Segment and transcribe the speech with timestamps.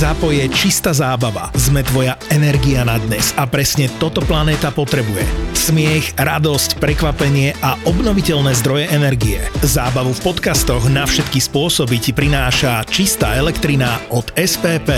[0.00, 1.52] Zapo je čistá zábava.
[1.52, 5.28] Sme tvoja energia na dnes a presne toto planéta potrebuje.
[5.52, 9.44] Smiech, radosť, prekvapenie a obnoviteľné zdroje energie.
[9.60, 14.88] Zábavu v podcastoch na všetky spôsoby ti prináša čistá elektrina od SPP.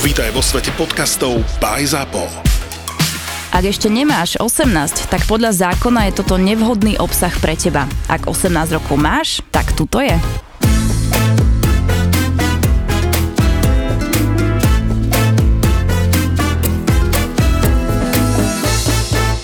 [0.00, 2.24] Vítaj vo svete podcastov by Zapo.
[3.52, 7.84] Ak ešte nemáš 18, tak podľa zákona je toto nevhodný obsah pre teba.
[8.08, 10.16] Ak 18 rokov máš, tak tuto je.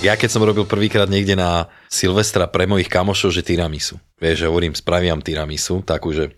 [0.02, 4.02] Ja keď som robil prvýkrát niekde na Silvestra pre mojich kamošov, že tiramisu.
[4.18, 6.34] Vieš, že hovorím, spraviam tiramisu, takú, že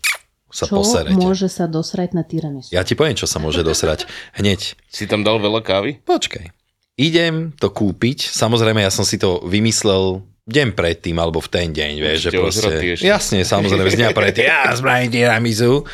[0.52, 1.16] sa Čo poserete.
[1.16, 2.68] môže sa dosrať na tiramisu?
[2.76, 4.04] Ja ti poviem, čo sa môže dosrať.
[4.36, 4.76] Hneď.
[4.92, 5.96] Si tam dal veľa kávy?
[6.04, 6.52] Počkaj.
[7.00, 8.28] Idem to kúpiť.
[8.28, 13.00] Samozrejme, ja som si to vymyslel deň predtým, alebo v ten deň, vieš, že proste...
[13.00, 14.44] Jasne, samozrejme, z dňa predtým.
[14.44, 15.88] Ja spravím tiramisu.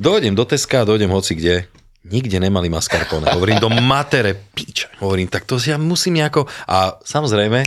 [0.00, 1.68] Dojdem do Teska, dojdem hoci kde.
[2.02, 3.30] Nikde nemali mascarpone.
[3.30, 4.90] Hovorím do matere píča.
[4.98, 6.50] Hovorím, tak to si ja musím nejako...
[6.66, 7.62] A samozrejme,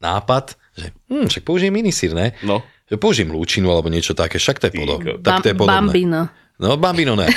[0.00, 2.32] nápad, že hm, však použijem minisír, ne?
[2.40, 2.64] No.
[2.88, 5.76] Že použijem lúčinu alebo niečo také, však to je, podo- Ty tak to je podobné.
[5.92, 6.22] Bambino.
[6.56, 7.28] No, bambino ne.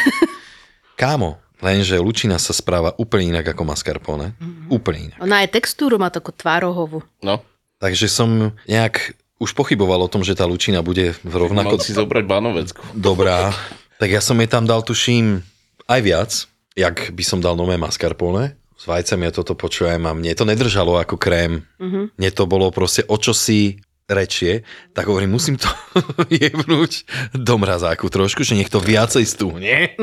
[0.99, 4.35] Kámo, lenže lučina sa správa úplne inak ako mascarpone.
[4.71, 5.17] Úplne inak.
[5.19, 7.03] Ona aj textúru má takú tvárohovú.
[7.19, 7.43] No.
[7.79, 11.95] Takže som nejak už pochyboval o tom, že tá lučina bude v rovnako Mal si
[11.95, 12.79] zobrať banovecku.
[12.91, 13.55] dobrá.
[13.99, 15.43] Tak ja som jej tam dal, tuším,
[15.89, 16.31] aj viac,
[16.77, 18.55] jak by som dal nové mascarpone.
[18.79, 21.67] S vajcami ja toto počujem a mne to nedržalo ako krém.
[21.81, 22.15] Mm-hmm.
[22.15, 24.65] Mne to bolo proste o čosi rečie,
[24.97, 25.69] tak hovorím, musím to
[26.33, 27.05] jebnúť
[27.37, 29.93] do mrazáku trošku, že nech to viacej stúhne.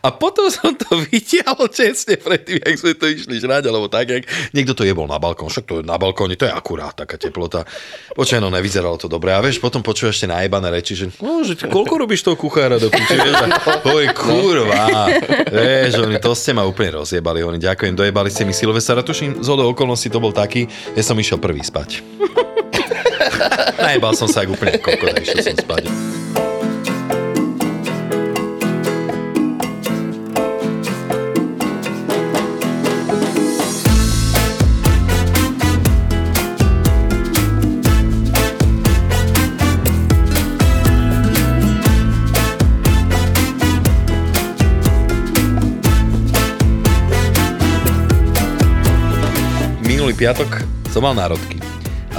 [0.00, 4.24] A potom som to vytiahol čestne predtým, jak sme to išli žrať, alebo tak, jak
[4.54, 7.66] niekto to jebol na balkón, však to je na balkóne, to je akurát taká teplota.
[8.14, 9.34] Počkaj, no nevyzeralo to dobre.
[9.34, 12.88] A vieš, potom počuješ ešte najebané reči, že, no, že koľko robíš toho kuchára do
[12.94, 15.10] a hovorím, kurva,
[15.50, 19.48] vieš, oni to ste ma úplne rozjebali, oni ďakujem, dojebali ste mi Silvestra, tuším, z
[19.50, 22.02] okolností to bol taký, ja som išiel prvý spať.
[23.80, 25.84] Najebal som sa ak úplne kokot išiel som spať.
[50.20, 51.69] Piatok som mal národky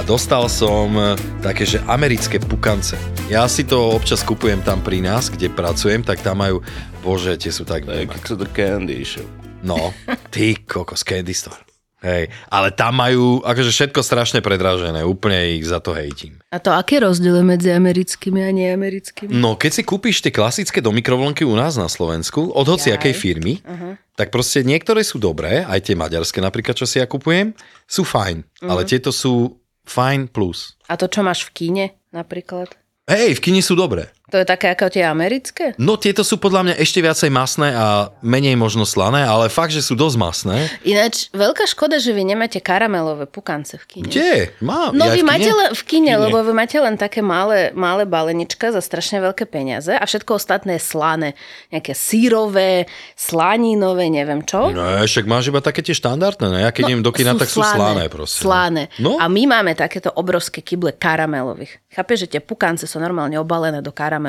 [0.02, 1.14] a dostal som e,
[1.46, 2.98] také, že americké pukance.
[3.30, 6.58] Ja si to občas kupujem tam pri nás, kde pracujem, tak tam majú,
[7.06, 7.86] bože, tie sú tak...
[7.86, 9.22] Tak to candy show.
[9.62, 9.94] No,
[10.34, 11.62] ty kokos, candy store.
[12.02, 16.42] Hej, ale tam majú akože všetko strašne predražené, úplne ich za to hejtím.
[16.50, 19.30] A to aké rozdiely medzi americkými a neamerickými?
[19.30, 23.62] No, keď si kúpiš tie klasické do mikrovlnky u nás na Slovensku, od hociakej firmy,
[23.62, 23.94] uh-huh.
[24.18, 27.54] tak proste niektoré sú dobré, aj tie maďarské napríklad, čo si ja kupujem,
[27.86, 28.66] sú fajn, uh-huh.
[28.66, 30.78] ale tieto sú fajn plus.
[30.86, 31.84] A to, čo máš v kine
[32.14, 32.70] napríklad?
[33.10, 34.14] Hej, v kine sú dobré.
[34.32, 35.76] To je také ako tie americké?
[35.76, 39.84] No tieto sú podľa mňa ešte viacej masné a menej možno slané, ale fakt, že
[39.84, 40.72] sú dosť masné.
[40.88, 44.08] Ináč, veľká škoda, že vy nemáte karamelové pukance v kine.
[44.08, 44.56] Kde?
[44.64, 44.96] Mám.
[44.96, 45.32] No ja vy v kine?
[45.36, 49.44] máte len v kine, lebo vy máte len také malé, malé balenička za strašne veľké
[49.44, 51.28] peniaze a všetko ostatné je slané.
[51.68, 52.88] Nejaké sírové,
[53.20, 54.72] slaninové, neviem čo.
[54.72, 56.60] Ne, však máš iba také tie štandardné, ne?
[56.64, 58.40] Ja keď idem do kina, tak sú slané proste.
[58.40, 58.82] No, Slané.
[58.96, 61.84] No, A my máme takéto obrovské kyble karamelových.
[61.92, 64.21] Chápeš, že tie pukance sú normálne obalené do karamelu.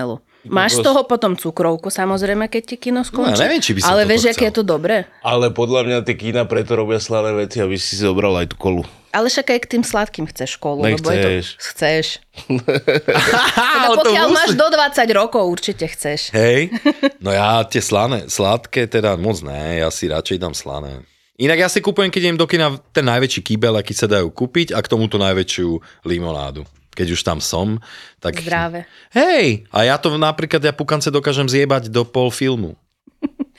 [0.43, 3.39] Máš z toho potom cukrovku, samozrejme, keď ti kino skončí.
[3.39, 5.07] No, neviem, či by som Ale vieš, aké je to dobré?
[5.23, 8.83] Ale podľa mňa tie kína preto robia slané veci, aby si zobral aj tú kolu.
[9.15, 10.83] Ale však aj k tým sladkým chceš školu.
[10.83, 11.29] lebo je to...
[11.31, 11.47] Nechceš.
[11.55, 12.05] Chceš.
[13.83, 16.33] No, pokiaľ máš do 20 rokov, určite chceš.
[16.33, 16.71] Hej,
[17.23, 21.03] no ja tie slané, sladké teda moc ne, ja si radšej dám slané.
[21.37, 24.71] Inak ja si kúpujem, keď idem do kina, ten najväčší kýbel, aký sa dajú kúpiť
[24.73, 26.63] a k tomuto najväčšiu limonádu.
[26.93, 27.81] Keď už tam som,
[28.21, 28.37] tak...
[28.37, 28.85] Zdravé.
[29.13, 32.77] Hej, a ja to napríklad, ja pukance dokážem zjebať do pol filmu.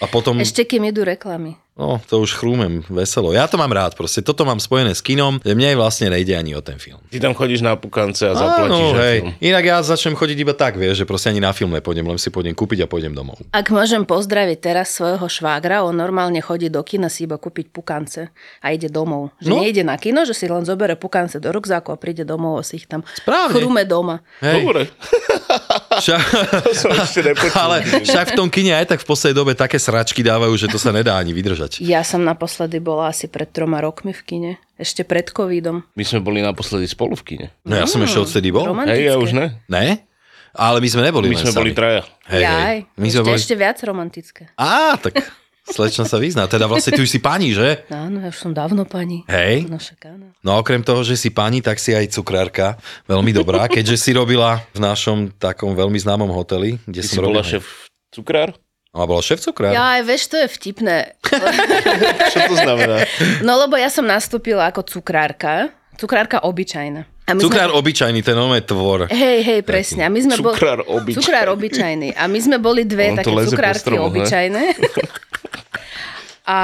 [0.02, 0.38] A potom...
[0.38, 1.58] Ešte kým idú reklamy.
[1.74, 3.30] No, to už chrúmem veselo.
[3.30, 6.54] Ja to mám rád, proste toto mám spojené s kinom, že mne vlastne nejde ani
[6.54, 7.02] o ten film.
[7.04, 9.16] Ty tam chodíš na pukance a zaplatíš Áno, hej.
[9.18, 9.30] film.
[9.42, 12.28] Inak ja začnem chodiť iba tak, vieš, že proste ani na film nepôjdem, len si
[12.28, 13.42] pôjdem kúpiť a pôjdem domov.
[13.50, 18.30] Ak môžem pozdraviť teraz svojho švágra, on normálne chodí do kina si iba kúpiť pukance
[18.60, 19.34] a ide domov.
[19.38, 19.58] Že No.
[19.60, 22.76] nejde na kino, že si len zobere pukance do rukzáku a príde domov a si
[22.76, 23.50] ich tam Správne.
[23.50, 24.22] chrume doma.
[24.38, 24.62] Hej.
[24.62, 24.82] Dobre,
[25.96, 26.20] Však,
[26.60, 27.54] to som ešte nepočul.
[27.54, 30.74] ale však v tom kine aj tak v poslednej dobe také sračky dávajú, že to
[30.74, 31.63] sa nedá ani vydržať.
[31.80, 34.52] Ja som naposledy bola asi pred troma rokmi v kine.
[34.74, 35.86] Ešte pred covidom.
[35.94, 37.46] My sme boli naposledy spolu v kine.
[37.64, 38.66] No ja som ešte odtedy bol.
[38.68, 39.00] Romantické.
[39.00, 39.46] Hej, ja už ne.
[39.70, 40.04] Ne?
[40.54, 41.60] Ale my sme neboli My sme sami.
[41.66, 42.02] boli traja.
[42.30, 42.76] Hej, hej.
[42.94, 43.38] My ešte, sme boli...
[43.42, 44.42] ešte viac romantické.
[44.54, 45.18] Á, tak
[45.64, 46.44] Slečna sa vyzná.
[46.44, 47.88] Teda vlastne ty už si pani, že?
[47.88, 49.24] Áno, ja už som dávno pani.
[49.32, 49.64] Hej.
[49.64, 50.36] No však áno.
[50.44, 52.76] No okrem toho, že si pani, tak si aj cukrárka.
[53.08, 57.24] Veľmi dobrá, keďže si robila v našom takom veľmi známom hoteli, kde Ty si som
[57.24, 57.48] bola robil.
[57.56, 57.64] šéf
[58.12, 58.52] cukrár?
[58.94, 59.74] A bola šéf cukrár?
[59.74, 61.18] Ja aj vieš, to je vtipné.
[62.32, 63.02] Čo to znamená?
[63.42, 65.74] No lebo ja som nastúpila ako cukrárka.
[65.98, 67.02] Cukrárka obyčajná.
[67.24, 69.08] A my Cukrár obyčajný, ten nové tvor.
[69.08, 70.04] Hej, hej, presne.
[70.04, 71.16] A my sme bol- Cukrár obyčajný.
[71.18, 72.08] Cukrár obyčajný.
[72.14, 74.08] A my sme boli dve On také cukrárky stromoch, ne?
[74.12, 74.62] obyčajné.
[76.44, 76.60] A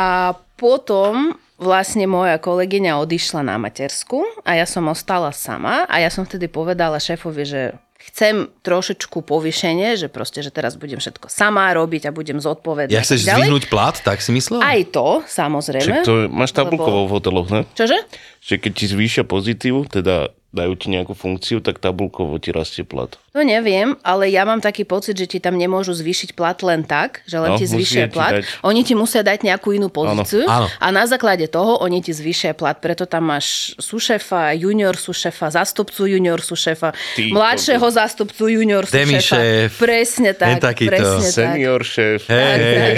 [0.61, 6.25] potom vlastne moja kolegyňa odišla na matersku a ja som ostala sama a ja som
[6.25, 7.63] vtedy povedala šéfovi, že
[8.11, 12.91] chcem trošičku povýšenie, že proste, že teraz budem všetko sama robiť a budem zodpovedná.
[12.91, 13.47] Ja chceš ďalej.
[13.47, 14.59] zdvihnúť plat, tak si myslel?
[14.59, 16.03] Aj to, samozrejme.
[16.03, 17.63] Však to máš tabulkovo v hoteloch, ne?
[17.79, 17.97] Čože?
[18.43, 23.15] Že keď ti zvýšia pozitív, teda dajú ti nejakú funkciu, tak tabulkovo ti rastie plat.
[23.31, 27.23] No neviem, ale ja mám taký pocit, že ti tam nemôžu zvýšiť plat len tak,
[27.25, 28.43] že len No, ti zvýšia ti plat.
[28.43, 30.67] dať- Oni ti musia dať nejakú inú pozíciu Áno.
[30.67, 32.75] a na základe toho oni ti zvýšia plat.
[32.77, 39.39] Preto tam máš sušefa, junior sušefa, zástupcu junior sušefa, Ty mladšieho zástupcu junior Demi sušefa.
[39.39, 39.71] šéf.
[39.79, 40.91] Presne tak, takýto.
[40.91, 41.55] presne tak.
[41.55, 42.27] Senior šéf.
[42.27, 42.95] Hej, hej.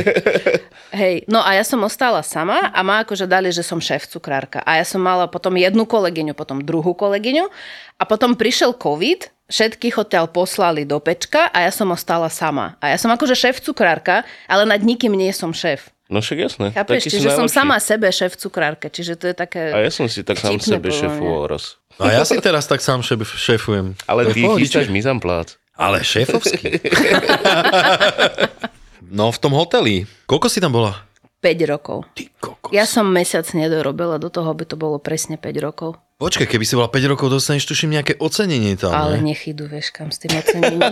[0.93, 4.61] Hej, no a ja som ostala sama a ma akože dali, že som šéf cukrárka.
[4.61, 7.49] A ja som mala potom jednu kolegyňu, potom druhú kolegyňu
[7.97, 12.81] a potom prišiel COVID, všetkých odtiaľ poslali do pečka a ja som ostala sama.
[12.81, 15.93] A ja som akože šéf cukrárka, ale nad nikým nie som šéf.
[16.09, 16.67] No však jasné.
[16.73, 17.09] Chápeš?
[17.09, 17.57] Čiže som najlepší.
[17.57, 19.73] sama sebe šéf cukrárka, čiže to je také...
[19.73, 21.77] A ja som si tak sám sebe šéfoval raz.
[22.01, 23.97] No a ja si teraz tak sám šéf, šéfujem.
[24.09, 25.57] Ale ty chystáš čiže- mizam plát.
[25.73, 26.85] Ale šéfovský.
[29.19, 30.05] no v tom hoteli.
[30.29, 31.09] Koľko si tam bola?
[31.43, 32.07] 5 rokov.
[32.15, 32.71] Ty kokos.
[32.71, 35.99] Ja som mesiac nedorobila, do toho by to bolo presne 5 rokov.
[36.23, 39.35] Počkaj, keby si bola 5 rokov, dostaneš tuším nejaké ocenenie tam, Ale ne?
[39.35, 40.79] nechydu, vieš, kam s tým ocenením.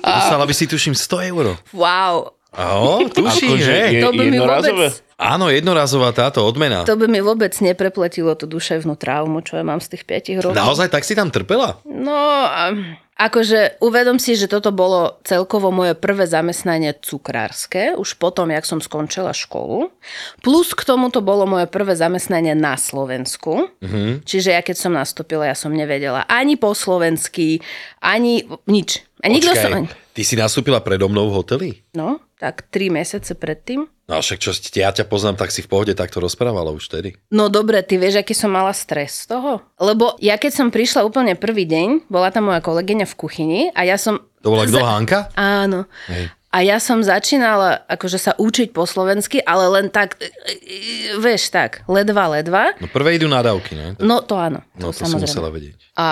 [0.00, 1.58] Dostala by si tuším 100 eur.
[1.72, 4.92] wow, Aho, tuším, Akože je- to by mi vôbec...
[5.16, 6.82] Áno, jednorazová táto odmena.
[6.82, 10.58] To by mi vôbec neplepletilo tú duševnú traumu, čo ja mám z tých 5 rokov.
[10.58, 11.78] Naozaj tak si tam trpela?
[11.82, 12.12] No,
[12.44, 12.74] a-
[13.28, 18.80] akože uvedom si, že toto bolo celkovo moje prvé zamestnanie cukrárske, už potom, jak som
[18.80, 19.92] skončila školu.
[20.40, 23.68] Plus k tomu to bolo moje prvé zamestnanie na Slovensku.
[23.84, 24.24] Mm-hmm.
[24.24, 27.60] Čiže ja keď som nastúpila, ja som nevedela ani po slovensky,
[28.00, 29.04] ani nič.
[29.22, 29.86] A nikto som...
[30.16, 31.68] ty si nastúpila predo mnou v hoteli?
[31.94, 33.86] No, tak tri mesiace predtým.
[34.10, 37.14] No však čo, ja ťa poznám, tak si v pohode takto rozprávala už tedy.
[37.30, 39.62] No dobre, ty vieš, aký som mala stres z toho?
[39.78, 43.86] Lebo ja keď som prišla úplne prvý deň, bola tam moja kolegyňa v kuchyni a
[43.86, 44.18] ja som...
[44.42, 45.30] To bola kto, Hanka?
[45.38, 45.86] Áno.
[46.10, 46.34] Hej.
[46.52, 51.48] A ja som začínala akože sa učiť po slovensky, ale len tak, e, e, vieš
[51.48, 52.76] tak, ledva, ledva.
[52.76, 53.86] No prvé idú nadávky, ne?
[53.96, 55.32] No to áno, No to, to si samozrejme.
[55.32, 55.74] musela vedieť.
[55.96, 56.08] A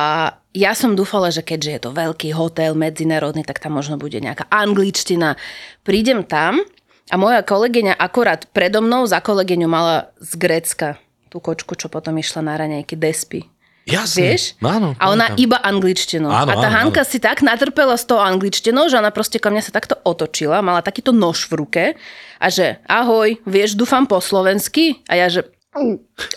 [0.57, 4.49] ja som dúfala, že keďže je to veľký hotel, medzinárodný, tak tam možno bude nejaká
[4.49, 5.37] angličtina.
[5.85, 6.65] Prídem tam
[7.11, 10.97] a moja kolegyňa akorát predo mnou za kolegyňu mala z Grécka
[11.31, 13.47] tú kočku, čo potom išla na raňajky Despy.
[13.87, 14.35] Jasne.
[14.35, 14.43] Vieš?
[14.61, 15.43] Áno, a ona pamätám.
[15.43, 16.31] iba angličtinou.
[16.31, 17.11] Áno, a tá áno, Hanka áno.
[17.11, 20.85] si tak natrpela s tou angličtinou, že ona proste ka mňa sa takto otočila, mala
[20.85, 21.85] takýto nož v ruke
[22.39, 25.01] a že ahoj, vieš, dúfam po slovensky?
[25.11, 25.49] A ja že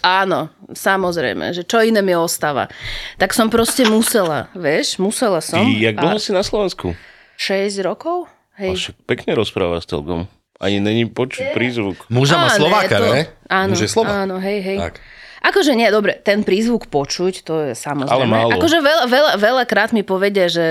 [0.02, 2.70] áno, samozrejme, že čo iné mi ostáva.
[3.18, 5.66] Tak som proste musela, vieš, musela Ty, som.
[5.68, 6.94] jak dlho a si na Slovensku?
[7.38, 8.30] 6 rokov?
[8.62, 8.78] Hej.
[8.78, 10.30] však pekne rozpráva s Telkom.
[10.64, 12.08] Ani není počuť prízvuk.
[12.08, 13.22] Muža má Slováka, to- ne?
[13.52, 14.24] Áno, Muž je Slovák.
[14.24, 14.80] áno, hej, hej.
[14.80, 14.96] Tak.
[15.44, 18.16] Akože nie, dobre, ten prízvuk počuť, to je samozrejme.
[18.16, 18.56] Ale málo.
[18.56, 20.64] Akože veľa, veľa, veľakrát mi povedia, že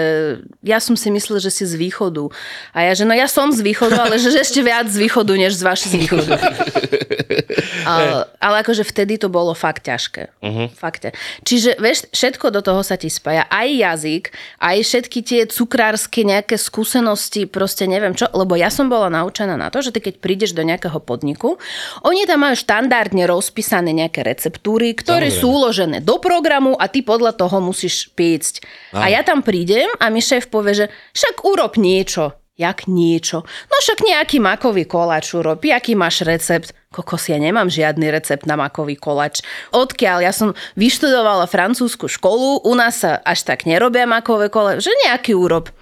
[0.64, 2.32] ja som si myslel, že si z východu.
[2.72, 5.28] A ja, že no ja som z východu, ale že, že ešte viac z východu,
[5.36, 6.32] než z vašich z východu.
[7.84, 8.04] ale,
[8.38, 10.30] ale akože vtedy to bolo fakt ťažké.
[10.38, 10.68] Uh-huh.
[10.72, 11.04] Fakt.
[11.04, 13.46] ťa- Čiže vieš, všetko do toho sa ti spája.
[13.46, 18.26] Aj jazyk, aj všetky tie cukrárske nejaké skúsenosti, proste neviem čo.
[18.30, 21.56] Lebo ja som bola naučená na to, že ty keď prídeš do nejakého podniku,
[22.02, 25.40] oni tam majú štandardne rozpísané nejaké receptúry, ktoré Samozrejme.
[25.40, 28.64] sú uložené do programu a ty podľa toho musíš piecť.
[28.92, 32.36] A ja tam prídem a mi šéf povie, že však urob niečo.
[32.52, 33.42] Jak niečo?
[33.42, 35.64] No však nejaký makový koláč urob.
[35.64, 36.76] Aký máš recept?
[36.92, 39.40] Kokos, ja nemám žiadny recept na makový koláč.
[39.72, 40.20] Odkiaľ?
[40.20, 45.32] Ja som vyštudovala francúzsku školu, u nás sa až tak nerobia makové koláč, že nejaký
[45.32, 45.72] urob.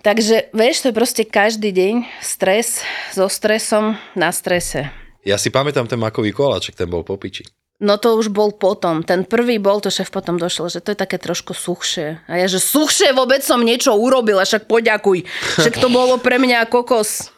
[0.00, 2.80] Takže vieš, to je proste každý deň stres
[3.12, 4.88] so stresom na strese.
[5.20, 7.44] Ja si pamätám ten makový koláček, ten bol po piči.
[7.80, 9.00] No to už bol potom.
[9.00, 12.20] Ten prvý bol, to šéf potom došlo, že to je také trošku suchšie.
[12.28, 15.24] A ja, že suchšie vôbec som niečo urobila, však poďakuj.
[15.56, 17.32] Však to bolo pre mňa kokos.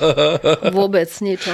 [0.78, 1.50] Vôbec niečo.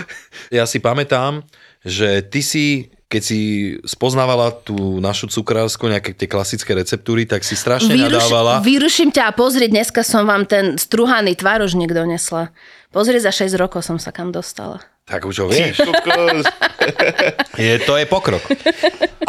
[0.53, 1.41] Ja si pamätám,
[1.89, 3.41] že ty si, keď si
[3.89, 8.61] spoznávala tú našu cukrárskú, nejaké tie klasické receptúry, tak si strašne nadávala.
[8.61, 12.53] vyruším ťa a pozri, dneska som vám ten struhaný tvárožník donesla.
[12.93, 14.85] Pozri, za 6 rokov som sa kam dostala.
[15.05, 15.85] Tak už ho vieš.
[17.61, 18.41] Je, to je pokrok.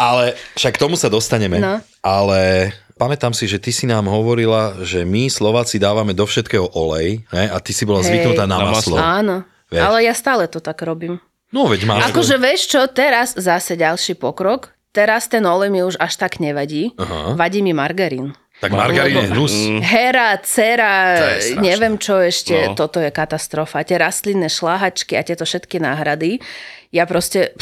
[0.00, 1.60] Ale však k tomu sa dostaneme.
[1.60, 1.80] No.
[2.00, 7.24] Ale pamätám si, že ty si nám hovorila, že my Slováci dávame do všetkého olej
[7.28, 7.44] ne?
[7.52, 8.08] a ty si bola Hej.
[8.12, 8.96] zvyknutá na, Na maslo.
[8.96, 8.96] maslo.
[8.96, 9.36] Áno.
[9.68, 9.82] Vieš.
[9.82, 11.20] Ale ja stále to tak robím.
[11.52, 12.08] No veď máš.
[12.10, 14.72] Akože vieš čo, teraz zase ďalší pokrok.
[14.96, 16.96] Teraz ten olej mi už až tak nevadí.
[16.96, 17.36] Aha.
[17.36, 18.32] Vadí mi margarín.
[18.56, 19.54] Tak margarín je hnus.
[19.84, 21.20] Hera, cera,
[21.60, 22.72] neviem čo ešte, No.
[22.72, 23.84] toto je katastrofa.
[23.84, 26.40] Tie rastlinné šláhačky a tieto všetky náhrady.
[26.88, 27.52] Ja proste,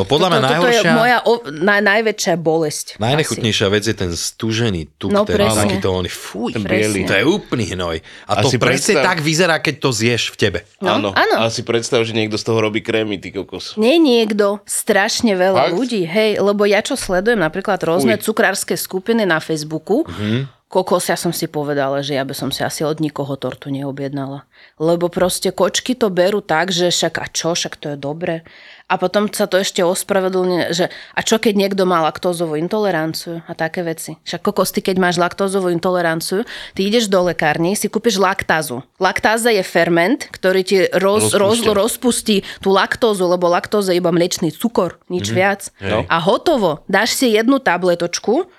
[0.00, 2.86] No podľa mňa toto, toto je moja o, na, najväčšia bolesť.
[2.96, 5.60] najnechutnejšia vec je ten stúžený tuk, No, ten presne.
[5.62, 7.04] takýto oný, fuj, Ten biely.
[7.04, 8.00] to je úplný hnoj.
[8.24, 10.58] A, A to presne predstav- tak vyzerá, keď to zješ v tebe.
[10.78, 11.08] No, áno.
[11.12, 11.34] áno.
[11.38, 13.76] A si predstav, že niekto z toho robí krémy, ty kokos.
[13.76, 15.76] Nie niekto, strašne veľa Fakt?
[15.76, 18.24] ľudí, hej, lebo ja čo sledujem napríklad rôzne Uj.
[18.24, 20.48] cukrárske skupiny na Facebooku, Mhm.
[20.66, 24.46] kokos, ja som si povedala, že ja by som si asi od nikoho tortu neobjednala.
[24.76, 28.46] Lebo proste kočky to berú tak, že však a čo, však to je dobre.
[28.90, 33.54] A potom sa to ešte ospravedlne, že a čo keď niekto má laktózovú intoleranciu a
[33.54, 34.18] také veci.
[34.26, 36.42] Však kokos, ty keď máš laktózovú intoleranciu,
[36.74, 38.82] ty ideš do lekárny, si kúpiš laktázu.
[38.98, 44.50] Laktáza je ferment, ktorý ti roz, roz, rozpustí tú laktózu, lebo laktóza je iba mliečný
[44.50, 45.70] cukor, nič viac.
[45.78, 46.02] No.
[46.10, 46.82] A hotovo.
[46.90, 48.50] Dáš si jednu tabletočku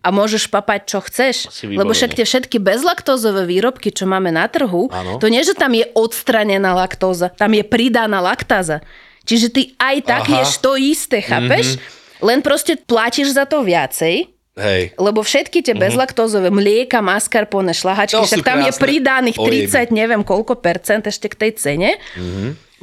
[0.00, 1.36] a môžeš papať, čo chceš.
[1.66, 5.18] Lebo však tie všetky bezlaktózové výrobky, čo máme na trhu, Áno.
[5.18, 8.86] to nie, že tam je odstranená laktóza, tam je pridaná laktáza.
[9.24, 10.44] Čiže ty aj tak Aha.
[10.44, 11.80] ješ to isté, chápeš?
[12.20, 14.94] Len proste platíš za to viacej, Hej.
[14.96, 19.66] lebo všetky tie bezlaktózové mlieka, mascarpone, šlahačky, To však tam je krásne pridaných ojeby.
[19.66, 21.90] 30, neviem koľko percent ešte k tej cene.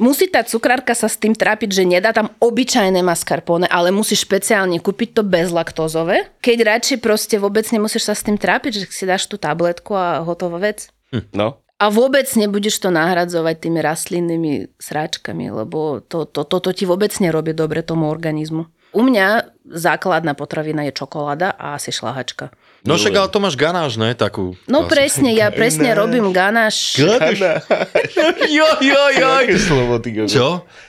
[0.02, 4.82] Musí tá cukrárka sa s tým trápiť, že nedá tam obyčajné mascarpone, ale musí špeciálne
[4.82, 6.26] kúpiť to bezlaktózové.
[6.42, 10.26] Keď radšej proste vôbec nemusíš sa s tým trápiť, že si dáš tú tabletku a
[10.26, 10.90] hotová vec.
[11.30, 11.61] No.
[11.82, 17.50] A vôbec nebudeš to nahradzovať tými rastlinnými sráčkami, lebo to, to, toto ti vôbec nerobí
[17.58, 18.70] dobre tomu organizmu.
[18.92, 22.52] U mňa základná potravina je čokoláda a asi šlahačka.
[22.84, 24.12] No však ale to máš ganáž, ne?
[24.12, 24.52] Takú.
[24.68, 26.98] No presne, ja presne robím ganáš.
[28.52, 30.30] Jo, jo, To je aké slovo, ty kokos?
[30.30, 30.48] Čo?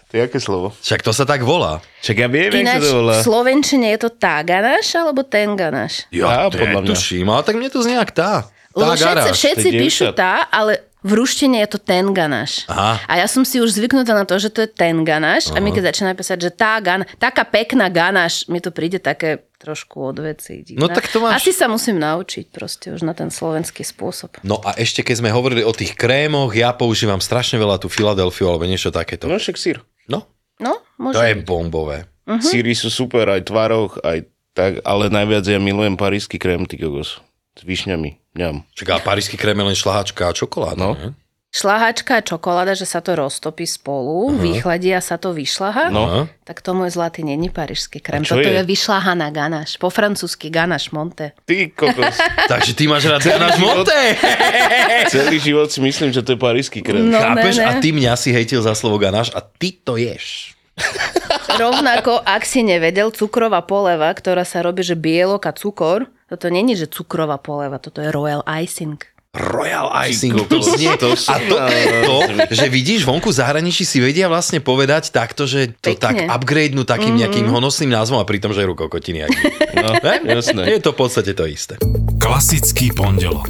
[0.09, 0.67] To je aké slovo?
[0.83, 1.79] Však to sa tak volá.
[2.03, 3.13] Čak ja viem, jak sa Ináč to volá.
[3.15, 6.05] v Slovenčine je to tá ganáš alebo ten ganáš?
[6.11, 6.89] Ja, Á, podľa mňa.
[6.91, 8.51] tuším, ale tak mne to znie jak tá.
[8.73, 9.33] Tá Lebo všetci, garáž.
[9.33, 12.63] všetci to je píšu tá, ale v ruštine je to ten ganáš.
[12.65, 12.95] Aha.
[13.03, 15.51] A ja som si už zvyknutá na to, že to je ten ganáš.
[15.51, 19.43] A my keď začíname písať, že tá gan, taká pekná ganáš, mi to príde také
[19.57, 20.59] trošku od veci.
[20.61, 20.79] divné.
[20.79, 24.39] No tak to máš- Asi sa musím naučiť proste už na ten slovenský spôsob.
[24.41, 28.47] No a ešte keď sme hovorili o tých krémoch, ja používam strašne veľa tú Filadelfiu
[28.47, 29.27] alebo niečo takéto.
[29.27, 29.83] No však sír.
[30.05, 30.23] No,
[30.55, 31.15] No, môže.
[31.15, 32.07] to je bombové.
[32.23, 32.39] Mhm.
[32.41, 37.19] Síry sú super, aj tvaroch, aj tak, ale najviac ja milujem parížsky krém, ty kokos.
[37.53, 38.33] S višňami.
[38.33, 38.65] Ňam.
[38.73, 40.79] Čaká, parížsky krém je len šlahačka a čokoláda.
[40.79, 40.97] No.
[40.97, 41.13] ne?
[41.53, 44.41] Šlahačka a čokoláda, že sa to roztopí spolu, uh-huh.
[44.41, 45.93] vychladí a sa to vyšlaha.
[45.93, 46.25] No.
[46.49, 48.25] Tak to môj zlatý není parížský krém.
[48.25, 48.57] Toto je?
[48.57, 48.65] je?
[48.65, 49.77] vyšľahaná ganáš.
[49.77, 51.37] Po francúzsky ganáš monte.
[51.45, 52.17] Ty kokos.
[52.51, 53.93] Takže ty máš rád ganáš monte.
[55.13, 57.05] Celý život si myslím, že to je parížsky krém.
[57.05, 57.61] No, Chápeš?
[57.61, 57.69] ne, ne.
[57.69, 60.57] A ty mňa si hejtil za slovo ganáš a ty to ješ.
[61.61, 66.73] Rovnako, ak si nevedel, cukrová poleva, ktorá sa robí, že bielok a cukor, toto není,
[66.73, 68.97] že cukrová poleva, toto je royal icing.
[69.33, 70.37] Royal icing.
[70.37, 72.17] Ty To to sú a to je to,
[72.53, 76.29] že vidíš vonku zahraničí si vedia vlastne povedať takto, že to tak Pekne.
[76.29, 79.25] upgradenú takým nejakým honosným názvom a pritom žerú kokotiny.
[79.73, 79.97] No,
[80.37, 80.77] jasné.
[80.77, 81.81] Je to v podstate to isté.
[82.21, 83.49] Klasický pondelok.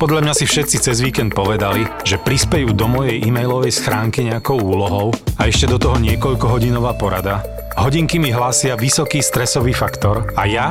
[0.00, 5.12] Podľa mňa si všetci cez víkend povedali, že prispejú do mojej e-mailovej schránky nejakou úlohou
[5.36, 7.44] a ešte do toho niekoľkohodinová porada.
[7.76, 10.66] Hodinky mi hlásia vysoký stresový faktor a ja,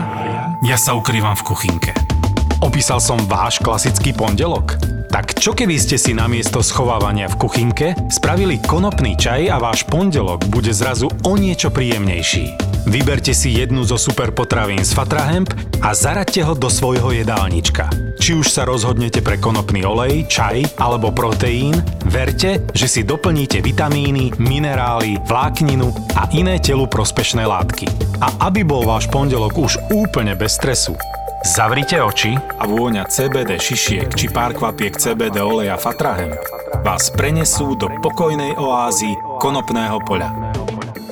[0.66, 1.94] ja sa ukrývam v kuchynke.
[2.58, 4.82] Opísal som váš klasický pondelok?
[5.14, 10.50] Tak čo keby ste si namiesto schovávania v kuchynke spravili konopný čaj a váš pondelok
[10.50, 12.58] bude zrazu o niečo príjemnejší?
[12.90, 15.54] Vyberte si jednu zo super potravín z Fatrahemp
[15.86, 17.94] a zaraďte ho do svojho jedálnička.
[18.18, 21.78] Či už sa rozhodnete pre konopný olej, čaj alebo proteín,
[22.10, 27.86] verte, že si doplníte vitamíny, minerály, vlákninu a iné telu prospešné látky.
[28.18, 30.98] A aby bol váš pondelok už úplne bez stresu,
[31.48, 36.36] Zavrite oči a vôňa CBD šišiek či pár kvapiek CBD oleja Fatrahem
[36.84, 40.52] vás prenesú do pokojnej oázy konopného poľa.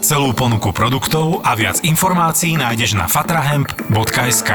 [0.04, 4.52] Celú ponuku produktov a viac informácií nájdeš na fatrahemp.sk.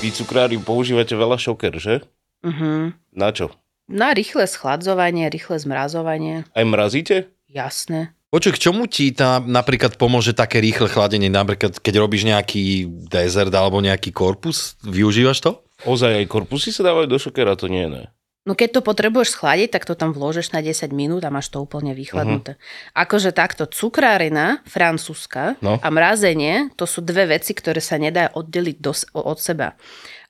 [0.00, 2.00] Vy cukrári používate veľa šoker, že?
[2.40, 2.96] Uh-huh.
[3.12, 3.52] Na čo?
[3.84, 6.48] Na rýchle schladzovanie, rýchle zmrazovanie.
[6.56, 7.28] Aj mrazíte?
[7.48, 8.16] Jasné.
[8.32, 11.30] Počuj, k čomu ti tá napríklad pomôže také rýchle chladenie?
[11.30, 15.50] Napríklad, keď robíš nejaký dezert alebo nejaký korpus, využívaš to?
[15.86, 18.10] Ozaj aj korpusy sa dávajú do šokera, to nie, ne?
[18.44, 21.64] No keď to potrebuješ schladiť, tak to tam vložeš na 10 minút a máš to
[21.64, 22.60] úplne vychladnuté.
[22.60, 22.92] Uh-huh.
[22.92, 25.80] Akože takto cukrárina francúzska No.
[25.80, 29.80] a mrazenie, to sú dve veci, ktoré sa nedá oddeliť dos- od seba.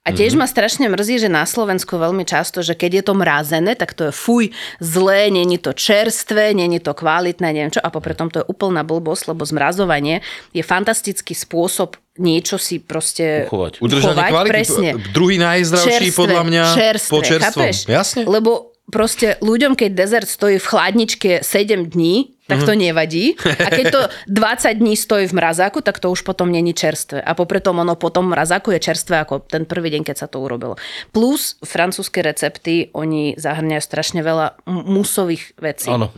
[0.05, 3.73] A tiež ma strašne mrzí, že na Slovensku veľmi často, že keď je to mrazené,
[3.73, 4.45] tak to je fuj,
[4.77, 7.81] zlé, není to čerstvé, není to kvalitné, neviem čo.
[7.81, 10.21] A popri tom to je úplná blbosť, lebo zmrazovanie
[10.53, 13.83] je fantastický spôsob niečo si proste Uchovať.
[13.83, 14.53] Udržanie uchovať, kvality.
[14.53, 14.89] presne.
[15.11, 17.65] Druhý najzdravší podľa mňa čerstvé, po čerstvom.
[17.65, 17.77] chápeš?
[17.91, 18.23] Jasne.
[18.29, 22.67] Lebo proste ľuďom, keď dezert stojí v chladničke 7 dní, tak Mhm.
[22.67, 23.25] to nevadí.
[23.41, 27.19] A keď to 20 dní stojí v mrazáku, tak to už potom není čerstvé.
[27.19, 30.39] A popri tom ono potom mrazáku je čerstvé ako ten prvý deň, keď sa to
[30.39, 30.77] urobilo.
[31.09, 35.89] Plus francúzske recepty, oni zahrňajú strašne veľa musových vecí.
[35.89, 36.13] Áno.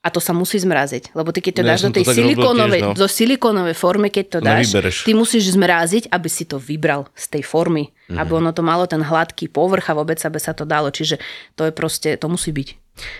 [0.00, 1.12] A to sa musí zmraziť.
[1.12, 2.92] Lebo ty keď to No, ja dáš do tej silikónovej, no.
[2.94, 4.96] do silikónovej formy, keď to dáš, Nevybereš.
[5.04, 7.92] ty musíš zmraziť, aby si to vybral z tej formy.
[8.06, 8.16] Mhm.
[8.16, 10.88] Aby ono to malo ten hladký povrch a vôbec aby sa to dalo.
[10.88, 11.20] Čiže
[11.52, 12.68] to je proste, to musí byť.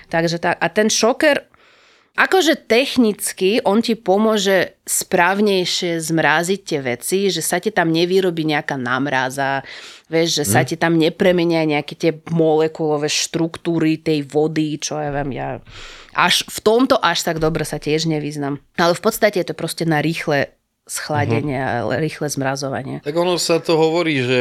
[0.08, 0.56] Takže tak.
[0.56, 1.49] A ten šoker,
[2.20, 8.76] akože technicky on ti pomôže správnejšie zmráziť tie veci, že sa ti tam nevyrobí nejaká
[8.76, 9.64] namráza,
[10.12, 15.32] vieš, že sa ti tam nepremenia nejaké tie molekulové štruktúry tej vody, čo ja viem,
[15.32, 15.64] ja
[16.14, 18.58] až v tomto až tak dobre sa tiež nevyznam.
[18.76, 20.50] Ale v podstate je to proste na rýchle
[20.90, 22.98] schladenie a rýchle zmrazovanie.
[23.06, 24.40] Tak ono sa to hovorí, že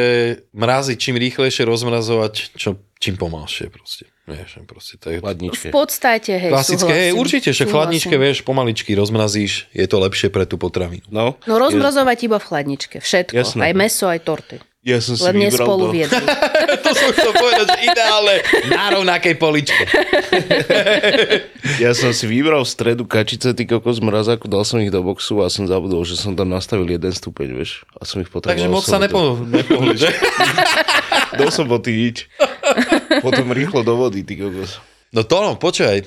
[0.58, 4.10] mraziť čím rýchlejšie rozmrazovať, čo, čím pomalšie proste.
[4.30, 6.90] Vieš, proste to je V podstate, hej, klasické.
[6.94, 11.06] Hej, určite, však v chladničke, vieš, pomaličky rozmrazíš, je to lepšie pre tú potravinu.
[11.10, 12.98] No, No rozmrazovať iba v chladničke.
[13.02, 13.34] Všetko.
[13.34, 13.62] Jasné.
[13.70, 14.62] Aj meso, aj torty.
[14.80, 15.94] Ja som si Len vybral spolu do...
[15.96, 16.24] jedli.
[16.88, 18.36] to som chcel povedať, že ideálne
[18.72, 19.84] na rovnakej poličke.
[21.80, 25.40] Ja som si vybral v stredu kačice, ty kokos mrazáku, dal som ich do boxu
[25.44, 27.88] a som zabudol, že som tam nastavil jeden stupeň, vieš.
[27.96, 28.56] A som ich potreboval.
[28.56, 30.12] Takže moc sa nepo, nepohli, že?
[31.40, 32.28] Dal som boty nič.
[33.24, 34.84] Potom rýchlo do vody, ty kokos.
[35.16, 36.06] No to no, počúvaj, e,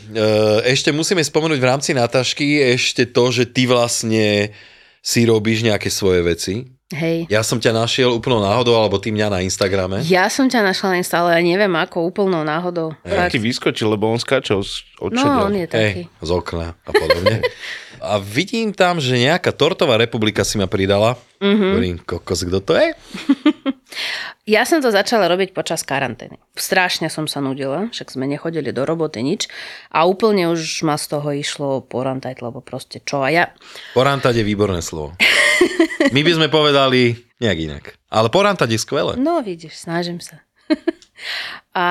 [0.70, 4.54] ešte musíme spomenúť v rámci Natašky ešte to, že ty vlastne
[5.02, 6.54] si robíš nejaké svoje veci.
[6.92, 7.26] Hej.
[7.32, 10.04] Ja som ťa našiel úplnou náhodou, alebo ty mňa na Instagrame.
[10.04, 12.92] Ja som ťa našla len stále, ale neviem ako, úplnou náhodou.
[13.02, 16.06] Tak ti vyskočil, lebo on skáčal z No, on je taký.
[16.06, 17.42] Hej, z okna a podobne.
[18.12, 21.18] a vidím tam, že nejaká tortová republika si ma pridala.
[21.42, 21.42] Mhm.
[21.42, 21.70] Mm-hmm.
[21.74, 22.88] Hovorím, kokos, kto to je?
[24.42, 26.40] Ja som to začala robiť počas karantény.
[26.58, 29.46] Strašne som sa nudila, však sme nechodili do roboty nič
[29.94, 33.44] a úplne už ma z toho išlo porantať, lebo proste čo a ja.
[33.94, 35.14] Porantať je výborné slovo.
[36.14, 37.84] My by sme povedali nejak inak.
[38.10, 39.12] Ale porantať je skvelé.
[39.14, 40.42] No vidíš, snažím sa.
[41.78, 41.86] a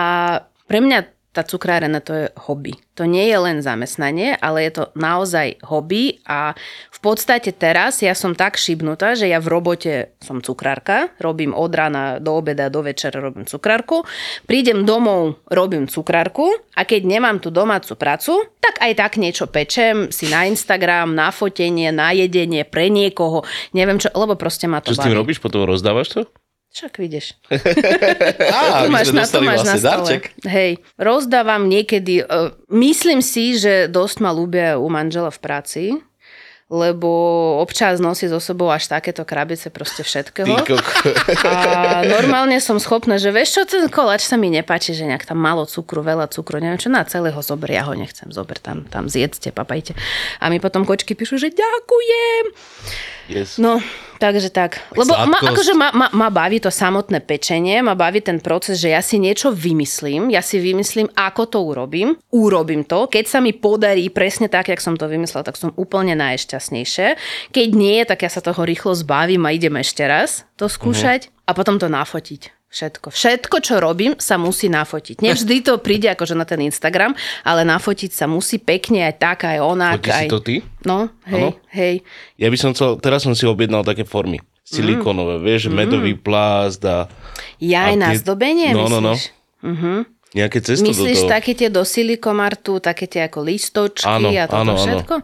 [0.68, 2.76] pre mňa tá cukrárená to je hobby.
[3.00, 6.52] To nie je len zamestnanie, ale je to naozaj hobby a
[6.92, 11.72] v podstate teraz ja som tak šibnutá, že ja v robote som cukrárka, robím od
[11.72, 14.04] rána do obeda, do večera robím cukrárku,
[14.44, 20.12] prídem domov, robím cukrárku a keď nemám tú domácu pracu, tak aj tak niečo pečem
[20.12, 24.92] si na Instagram, na fotenie, na jedenie pre niekoho, neviem čo, lebo proste ma to
[24.92, 25.40] Čo s tým robíš?
[25.40, 26.22] Potom rozdávaš to?
[26.72, 27.36] Však vidíš.
[28.56, 29.92] Á, Tu máš na dostali máš na vlastne stole.
[29.92, 30.24] darček.
[30.48, 35.84] Hej, rozdávam niekedy, uh, myslím si, že dosť ma ľúbia u manžela v práci,
[36.72, 37.12] lebo
[37.60, 40.64] občas nosí so sebou až takéto krabice proste všetkého.
[41.44, 45.44] A normálne som schopná, že vieš čo, ten koláč sa mi nepáči, že nejak tam
[45.44, 49.12] malo cukru, veľa cukru, neviem čo, na celého zober, ja ho nechcem, zober tam, tam
[49.12, 50.00] zjedzte, papajte.
[50.40, 52.44] A mi potom kočky píšu, že ďakujem.
[53.32, 53.56] Yes.
[53.56, 53.80] No,
[54.20, 54.84] takže tak.
[54.92, 55.48] Lebo ma, Sladkosť.
[55.56, 59.18] akože ma, ma, ma baví to samotné pečenie, ma baví ten proces, že ja si
[59.18, 63.08] niečo vymyslím, ja si vymyslím, ako to urobím, urobím to.
[63.08, 67.18] Keď sa mi podarí presne tak, jak som to vymyslela, tak som úplne najšťastnejšie.
[67.56, 71.56] Keď nie, tak ja sa toho rýchlo zbavím a idem ešte raz to skúšať a
[71.56, 72.61] potom to nafotiť.
[72.72, 73.12] Všetko.
[73.12, 75.20] Všetko, čo robím, sa musí nafotiť.
[75.20, 77.12] Nevždy to príde akože na ten Instagram,
[77.44, 80.00] ale nafotiť sa musí pekne aj tak, aj onak.
[80.00, 80.24] Fotíš aj...
[80.24, 80.56] si to ty?
[80.82, 81.50] No, hej, Áno?
[81.70, 81.96] hej.
[82.36, 84.40] Ja by som chcel, teraz som si objednal také formy.
[84.64, 87.12] Silikónové, vieš, medový plást a...
[87.60, 89.14] Ja aj A na tie- zdobenie, No, no, no.
[89.14, 89.36] myslíš?
[89.62, 89.94] Mhm.
[90.32, 91.34] Nejaké cesto Myslíš do toho.
[91.36, 94.84] také tie do silikomartu, také tie ako listočky Áno, a toto áno, áno.
[94.88, 95.16] všetko?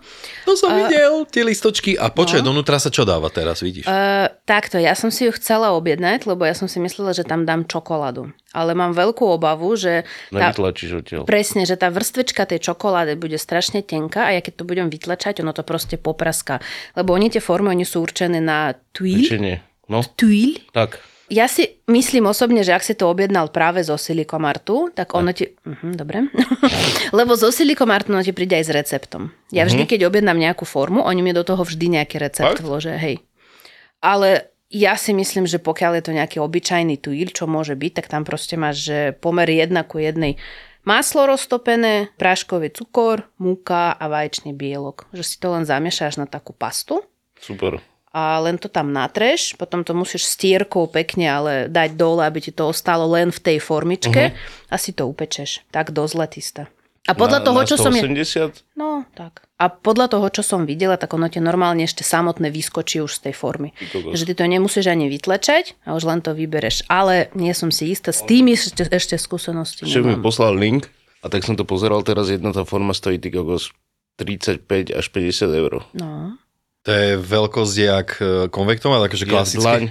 [0.43, 1.95] To som videl, tie listočky.
[1.95, 3.87] A počkaj, donútra sa čo dáva teraz, vidíš?
[3.87, 7.47] Uh, takto, ja som si ju chcela objednať, lebo ja som si myslela, že tam
[7.47, 8.35] dám čokoládu.
[8.51, 11.23] Ale mám veľkú obavu, že tá, Nevytlačíš odtiaľ.
[11.23, 15.39] presne, že tá vrstvečka tej čokolády bude strašne tenká a ja keď to budem vytlačať,
[15.39, 16.59] ono to proste popraská.
[16.99, 19.63] Lebo oni tie formy, oni sú určené na Pečenie.
[19.87, 20.99] No, tuile tak.
[21.27, 25.43] Ja si myslím osobne, že ak si to objednal práve zo Silikomartu, tak ono ti...
[25.43, 26.31] Uh-huh, dobre.
[27.17, 29.35] Lebo zo Silikomartu ono ti príde aj s receptom.
[29.51, 32.63] Ja vždy, keď objednám nejakú formu, oni mi do toho vždy nejaký recept Fakt?
[32.63, 32.95] vložia.
[32.95, 33.19] Hej.
[33.99, 38.07] Ale ja si myslím, že pokiaľ je to nejaký obyčajný tuil, čo môže byť, tak
[38.07, 40.39] tam proste máš, že pomer jedna ku jednej
[40.87, 45.11] maslo roztopené, práškový cukor, múka a vaječný bielok.
[45.11, 47.03] Že si to len zamiešaš na takú pastu
[47.41, 47.79] Super.
[48.15, 52.51] A len to tam natreš, potom to musíš stierkou pekne ale dať dole, aby ti
[52.55, 54.71] to ostalo len v tej formičke uh-huh.
[54.71, 55.67] a si to upečeš.
[55.69, 56.71] Tak do zlatista.
[57.07, 57.91] A podľa na, toho, na čo som...
[57.95, 58.03] Je...
[58.03, 58.75] 180?
[58.75, 59.47] No, tak.
[59.55, 63.31] A podľa toho, čo som videla, tak ono ti normálne ešte samotné vyskočí už z
[63.31, 63.71] tej formy.
[63.95, 64.11] kokos.
[64.11, 66.83] Že ty to nemusíš ani vytlečať a už len to vybereš.
[66.91, 70.91] Ale nie som si istá, s tým ešte, ešte skúsenosti Šéf mi poslal link
[71.23, 73.71] a tak som to pozeral, teraz jedna tá forma stojí ty kokos
[74.19, 75.87] 35 až 50 eur.
[75.95, 76.35] No.
[76.87, 79.59] To je veľkosť jak e, konvektová, takže Je klasické.
[79.59, 79.83] dlaň.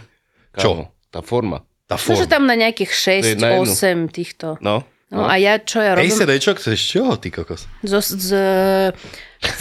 [0.57, 0.89] Čo?
[1.13, 1.61] Tá forma.
[1.85, 2.33] Tá No, že forma.
[2.33, 3.69] tam na nejakých To je na jednu.
[3.69, 4.47] 6, 8 týchto.
[4.59, 4.81] No.
[5.07, 6.11] No a ja, čo ja robím?
[6.11, 7.71] ACDčo, chceš čo, ty kokos?
[7.79, 8.31] Z, z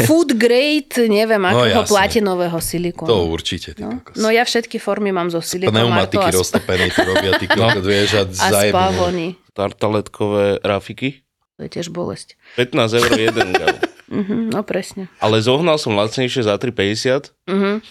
[0.02, 1.92] food grade, neviem, akého jasne.
[1.92, 3.06] platinového silikónu.
[3.06, 4.02] To určite, ty No.
[4.02, 4.18] kokos.
[4.18, 8.10] no ja všetky formy mám zo silikomartu Pneumatiky a, roztopené tu robia, ty kokos, vieš,
[8.16, 8.74] a a zajebne.
[8.74, 9.26] spavony.
[9.54, 11.22] Tartaletkové rafiky.
[11.56, 12.34] To je tiež bolesť.
[12.58, 13.76] 15 eur jeden gram.
[14.08, 15.10] Mhm, no presne.
[15.18, 17.34] Ale zohnal som lacnejšie za 3,50.
[17.46, 17.82] Mhm.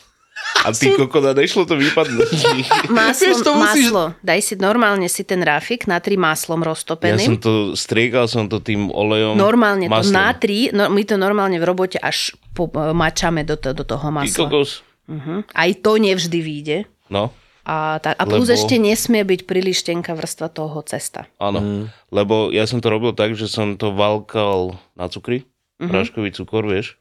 [0.61, 2.31] A ty kokona, nešlo to vypadnúť.
[2.91, 4.05] Maslo, Vieš, to musíš- maslo.
[4.21, 7.33] Daj si normálne si ten rafik natri maslom Ja som roztopeným.
[7.39, 9.35] to, striekal som to tým olejom.
[9.35, 10.13] Normálne to maslom.
[10.13, 14.15] natri, no, my to normálne v robote až po, mačame do, to, do toho Ty
[14.17, 14.39] masla.
[14.41, 14.83] kokos.
[15.07, 15.49] Mhm.
[15.49, 16.79] Aj to nevždy vyjde.
[17.07, 17.31] No,
[17.63, 21.25] A, tá, a plus Lebo- ešte nesmie byť príliš tenká vrstva toho cesta.
[21.39, 21.59] áno.
[21.59, 21.85] Mm.
[22.11, 25.49] Lebo ja som to robil tak, že som to valkal na cukri.
[25.83, 25.91] Mhm.
[25.91, 26.99] Práškový cukor, vieš.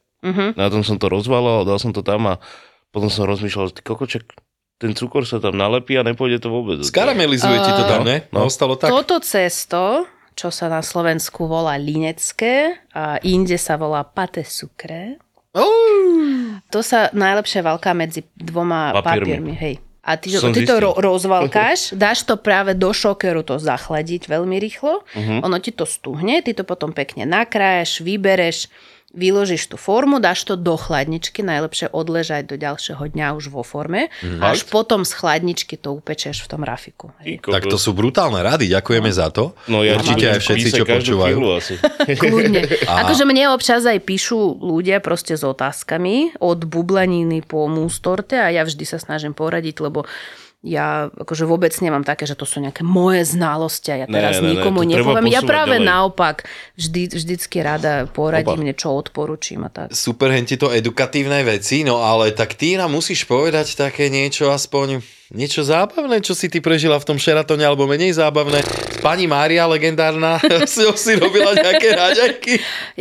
[0.56, 2.40] Na tom som to rozvalal, dal som to tam a
[2.96, 4.24] potom som rozmýšľal, ty kokoček,
[4.80, 6.80] ten cukor sa tam nalepí a nepôjde to vôbec.
[6.80, 8.24] Skaramelizuje ti to tam, ne?
[8.32, 8.88] No, ostalo tak.
[8.88, 15.20] Toto cesto, čo sa na Slovensku volá linecké a inde sa volá pate sucre,
[16.74, 19.38] to sa najlepšie valká medzi dvoma Papiermi.
[19.38, 19.54] papiermi.
[19.54, 19.76] hej.
[20.04, 24.60] A ty, Som ty to ro- rozvalkáš, dáš to práve do šokeru to zachladiť veľmi
[24.60, 25.40] rýchlo, Mhm.
[25.42, 28.68] ono ti to stuhne, ty to potom pekne nakrájaš, vybereš,
[29.14, 34.10] vyložíš tú formu, dáš to do chladničky, najlepšie odležať do ďalšieho dňa už vo forme,
[34.42, 37.14] a až potom z chladničky to upečeš v tom rafiku.
[37.46, 39.54] Tak to sú brutálne rady, ďakujeme za to.
[39.70, 41.38] No ja Určite aj všetci, čo počúvajú.
[41.54, 41.78] asi.
[42.22, 42.66] Kľudne.
[43.06, 48.66] Akože mne občas aj píšu ľudia proste s otázkami od bublaniny po mústorte a ja
[48.66, 50.10] vždy sa snažím poradiť, lebo
[50.64, 54.40] ja akože vôbec nemám také, že to sú nejaké moje znalosti a ja Ne, teraz
[54.40, 55.28] ne, ne, nikomu treba nepoviem.
[55.28, 55.90] Ja práve ďalej.
[55.92, 56.48] naopak
[56.80, 58.68] vždy, vždycky rada poradím, Opa.
[58.72, 59.92] niečo odporúčim a tak.
[59.92, 65.04] Super, henti to edukatívne veci, no ale tak ty nám musíš povedať také niečo aspoň,
[65.36, 68.64] niečo zábavné, čo si ty prežila v tom Sheratone, alebo menej zábavné.
[69.04, 72.54] Pani Mária, legendárna, si, si robila nejaké raďajky.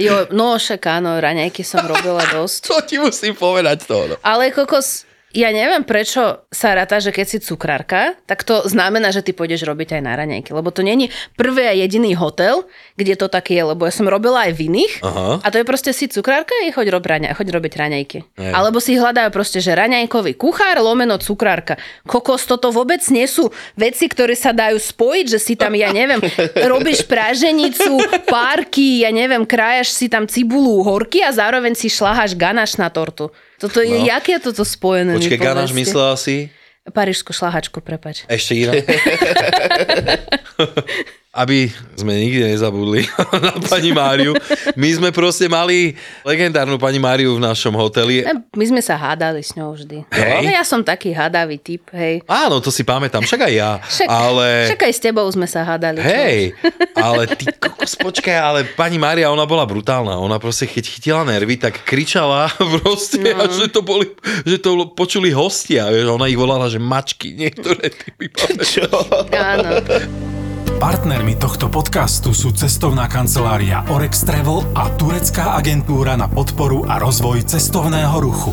[0.03, 2.61] Jo, no však áno, raňajky som robila dosť.
[2.73, 3.99] To ti musím povedať to.
[4.11, 4.15] No.
[4.25, 9.25] Ale kokos, ja neviem, prečo sa ráta, že keď si cukrárka, tak to znamená, že
[9.25, 10.53] ty pôjdeš robiť aj na raňajky.
[10.53, 11.09] Lebo to není
[11.41, 12.69] prvý a jediný hotel,
[13.01, 14.95] kde to tak je, lebo ja som robila aj v iných.
[15.01, 15.41] Aha.
[15.41, 18.19] A to je proste si cukrárka a choď, rob raňa, choď robiť raňajky.
[18.37, 18.53] Hej.
[18.53, 21.81] Alebo si hľadajú proste, že raňajkový kuchár, lomeno cukrárka.
[22.05, 26.21] Kokos, toto vôbec nie sú veci, ktoré sa dajú spojiť, že si tam, ja neviem,
[26.73, 32.77] robíš práženicu, párky, ja neviem, krájaš si tam cibulu, horky a zároveň si šláhaš ganáš
[32.77, 33.33] na tortu.
[33.63, 34.03] Toto je, No.
[34.03, 35.15] jak je toto spojené?
[35.15, 35.39] Počkej,
[35.71, 35.79] povedzte?
[35.79, 36.51] myslela si?
[36.83, 38.27] Parížskú šláhačku, prepač.
[38.27, 38.75] Ešte iná.
[41.33, 43.09] Aby sme nikdy nezabudli
[43.49, 44.37] na pani Máriu.
[44.77, 45.97] My sme proste mali
[46.29, 48.21] legendárnu pani Máriu v našom hoteli.
[48.53, 50.05] My sme sa hádali s ňou vždy.
[50.13, 50.45] Hej.
[50.45, 52.21] Ale ja som taký hádavý typ, hej.
[52.29, 53.71] Áno, to si pamätám, však aj ja.
[53.81, 54.47] Však, ale...
[54.69, 56.05] však aj s tebou sme sa hádali.
[56.05, 56.53] Hej,
[57.01, 60.21] ale ty kokos, počkaj, ale pani Mária, ona bola brutálna.
[60.21, 62.53] Ona proste, keď chytila nervy, tak kričala
[62.85, 63.41] proste, no.
[63.41, 64.05] a že to, boli,
[64.45, 65.89] že to počuli hostia.
[65.89, 68.29] Ona ich volala, že mačky, niektoré typy.
[68.77, 68.85] Čo?
[69.33, 69.81] Áno.
[70.83, 77.47] Partnermi tohto podcastu sú cestovná kancelária Orex Travel a turecká agentúra na podporu a rozvoj
[77.47, 78.51] cestovného ruchu.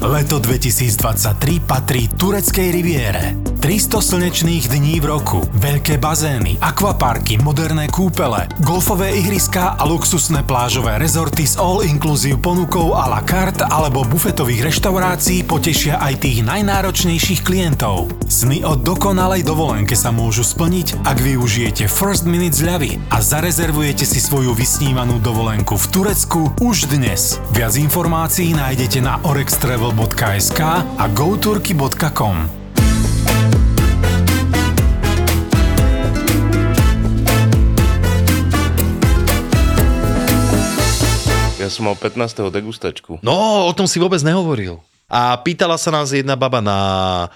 [0.00, 3.36] Leto 2023 patrí tureckej riviére.
[3.60, 10.96] 300 slnečných dní v roku, veľké bazény, akvaparky, moderné kúpele, golfové ihriská a luxusné plážové
[10.96, 18.08] rezorty s all-inclusive ponukou a la carte alebo bufetových reštaurácií potešia aj tých najnáročnejších klientov.
[18.32, 24.24] Sny o dokonalej dovolenke sa môžu splniť, ak využijete First Minute zľavy a zarezervujete si
[24.24, 27.36] svoju vysnívanú dovolenku v Turecku už dnes.
[27.52, 29.20] Viac informácií nájdete na
[29.90, 30.60] travel.sk
[30.98, 32.36] a goturky.com.
[41.58, 42.38] Ja som mal 15.
[42.54, 43.18] degustačku.
[43.26, 44.78] No, o tom si vôbec nehovoril.
[45.10, 46.78] A pýtala sa nás jedna baba na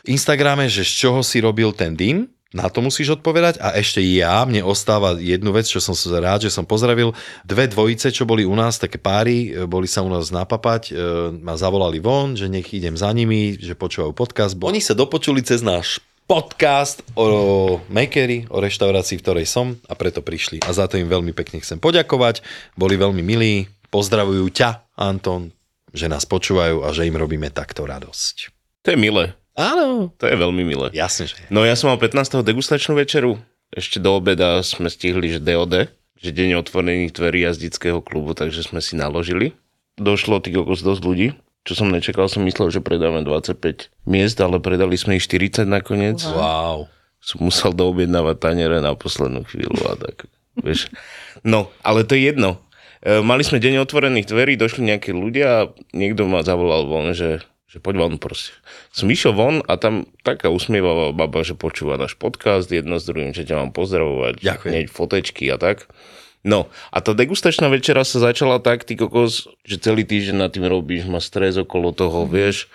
[0.07, 2.31] Instagrame, že z čoho si robil ten dým.
[2.55, 3.59] Na to musíš odpovedať.
[3.59, 7.11] A ešte ja, mne ostáva jednu vec, čo som sa rád, že som pozdravil.
[7.43, 11.35] Dve dvojice, čo boli u nás, také páry, e, boli sa u nás napapať, e,
[11.35, 14.55] ma zavolali von, že nech idem za nimi, že počúvajú podcast.
[14.55, 15.99] Oni sa dopočuli cez náš
[16.31, 20.63] podcast o Makery, o reštaurácii, v ktorej som a preto prišli.
[20.63, 22.41] A za to im veľmi pekne chcem poďakovať.
[22.79, 23.67] Boli veľmi milí.
[23.91, 25.51] Pozdravujú ťa, Anton,
[25.91, 28.55] že nás počúvajú a že im robíme takto radosť.
[28.87, 29.35] To je milé.
[29.55, 30.11] Áno.
[30.19, 30.91] To je veľmi milé.
[30.91, 31.39] Jasne, že.
[31.51, 32.43] No ja som mal 15.
[32.43, 33.39] degustačnú večeru.
[33.71, 38.79] Ešte do obeda sme stihli, že DOD, že deň otvorených dverí jazdického klubu, takže sme
[38.83, 39.55] si naložili.
[39.99, 41.29] Došlo tých kokos dosť ľudí.
[41.65, 46.21] Čo som nečakal, som myslel, že predáme 25 miest, ale predali sme ich 40 nakoniec.
[46.29, 46.93] Wow.
[47.25, 50.29] Som musel doobjednávať taniere na poslednú chvíľu a tak,
[50.65, 50.93] vieš.
[51.41, 52.61] No, ale to je jedno.
[53.01, 57.41] E, mali sme deň otvorených dverí, došli nejakí ľudia a niekto ma zavolal von, že
[57.75, 58.55] že poď von proste.
[58.95, 63.35] Som išiel von a tam taká usmievavá baba, že počúva náš podcast, jedno s druhým,
[63.35, 64.71] že ťa mám pozdravovať, Ďakujem.
[64.71, 65.91] hneď fotečky a tak.
[66.47, 70.71] No a tá degustačná večera sa začala tak, ty kokos, že celý týždeň nad tým
[70.71, 72.71] robíš, má stres okolo toho, vieš.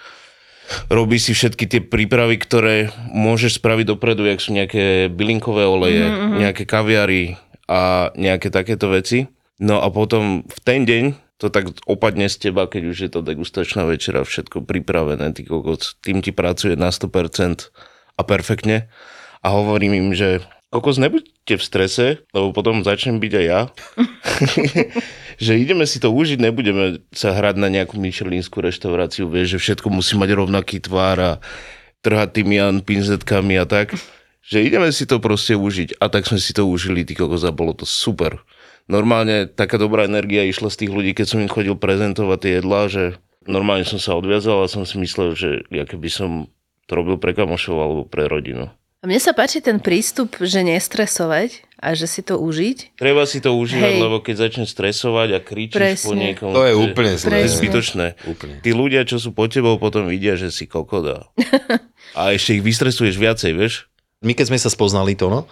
[0.91, 6.43] Robí si všetky tie prípravy, ktoré môžeš spraviť dopredu, jak sú nejaké bylinkové oleje, mm-hmm.
[6.43, 7.39] nejaké kaviary
[7.71, 9.31] a nejaké takéto veci.
[9.63, 13.23] No a potom v ten deň to tak opadne z teba, keď už je to
[13.23, 17.71] degustačná večera, všetko pripravené, ty kokos, tým ti pracuje na 100%
[18.19, 18.91] a perfektne.
[19.39, 23.61] A hovorím im, že kokos, nebuďte v strese, lebo potom začnem byť aj ja.
[25.47, 29.87] že ideme si to užiť, nebudeme sa hrať na nejakú myšelinskú reštauráciu, vieš, že všetko
[29.95, 31.31] musí mať rovnaký tvár a
[32.03, 33.95] trhať tymian pinzetkami a tak.
[34.43, 36.03] Že ideme si to proste užiť.
[36.03, 38.43] A tak sme si to užili, ty kokos, a bolo to super
[38.89, 42.89] normálne taká dobrá energia išla z tých ľudí, keď som im chodil prezentovať tie jedlá,
[42.89, 43.03] že
[43.45, 46.49] normálne som sa odviazal a som si myslel, že ja keby som
[46.89, 48.73] to robil pre kamošov alebo pre rodinu.
[48.99, 52.99] A mne sa páči ten prístup, že nestresovať a že si to užiť.
[52.99, 54.03] Treba si to užívať, Hej.
[54.03, 56.03] lebo keď začneš stresovať a kričíš Presne.
[56.03, 56.49] po niekom...
[56.51, 57.31] To je úplne To zlé.
[57.31, 57.55] je Presne.
[57.63, 58.05] zbytočné.
[58.27, 58.55] Úplne.
[58.59, 61.31] Tí ľudia, čo sú po tebou, potom vidia, že si kokoda.
[62.19, 63.87] A ešte ich vystresuješ viacej, vieš?
[64.19, 65.47] My keď sme sa spoznali to, no,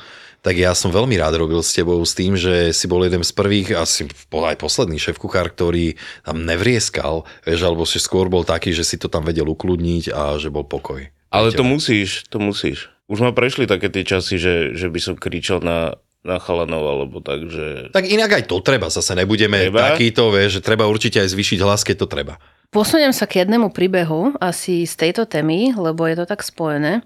[0.47, 3.35] tak ja som veľmi rád robil s tebou s tým, že si bol jeden z
[3.35, 8.47] prvých, asi bol aj posledný šéf kuchár, ktorý tam nevrieskal, vieš, alebo si skôr bol
[8.47, 11.03] taký, že si to tam vedel ukludniť a že bol pokoj.
[11.35, 12.87] Ale to musíš, to musíš.
[13.11, 17.19] Už ma prešli také tie časy, že, že by som kričal na, na chalanov, alebo
[17.19, 17.91] tak, že...
[17.91, 19.91] Tak inak aj to treba, zase nebudeme Treba?
[19.91, 22.39] takýto, vieš, že treba určite aj zvýšiť hlas, keď to treba.
[22.71, 27.03] Posuniem sa k jednému príbehu asi z tejto témy, lebo je to tak spojené.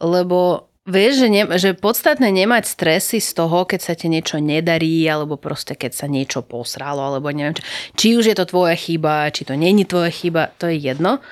[0.00, 5.04] Lebo vieš, že, ne, že podstatné nemať stresy z toho, keď sa ti niečo nedarí,
[5.08, 7.64] alebo proste keď sa niečo posralo, alebo neviem čo.
[7.96, 11.24] Či už je to tvoja chyba, či to není tvoja chyba, to je jedno.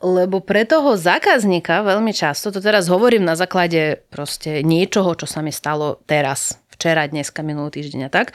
[0.00, 5.44] Lebo pre toho zákazníka veľmi často, to teraz hovorím na základe proste niečoho, čo sa
[5.44, 8.32] mi stalo teraz, včera, dneska, minulý týždeň a tak,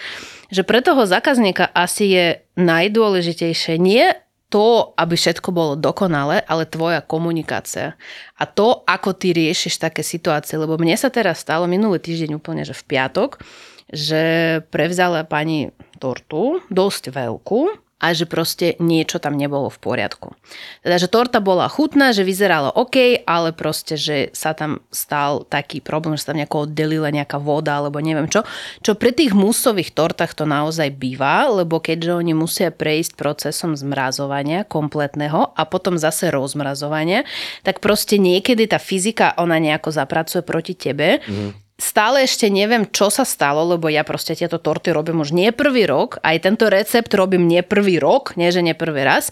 [0.54, 4.14] že pre toho zákazníka asi je najdôležitejšie nie
[4.56, 8.00] to, aby všetko bolo dokonalé, ale tvoja komunikácia.
[8.40, 10.56] A to, ako ty riešiš také situácie.
[10.56, 13.44] Lebo mne sa teraz stalo minulý týždeň úplne, že v piatok,
[13.92, 14.24] že
[14.72, 20.36] prevzala pani tortu, dosť veľkú, a že proste niečo tam nebolo v poriadku.
[20.84, 25.80] Teda, že torta bola chutná, že vyzerala OK, ale proste, že sa tam stal taký
[25.80, 28.44] problém, že sa tam nejako oddelila nejaká voda alebo neviem čo.
[28.84, 34.68] Čo pri tých musových tortách to naozaj býva, lebo keďže oni musia prejsť procesom zmrazovania
[34.68, 37.24] kompletného a potom zase rozmrazovania,
[37.64, 41.24] tak proste niekedy tá fyzika, ona nejako zapracuje proti tebe.
[41.24, 45.52] Mm stále ešte neviem, čo sa stalo, lebo ja proste tieto torty robím už nie
[45.52, 46.24] prvý rok.
[46.24, 49.28] Aj tento recept robím nie prvý rok, nie že nie prvý raz.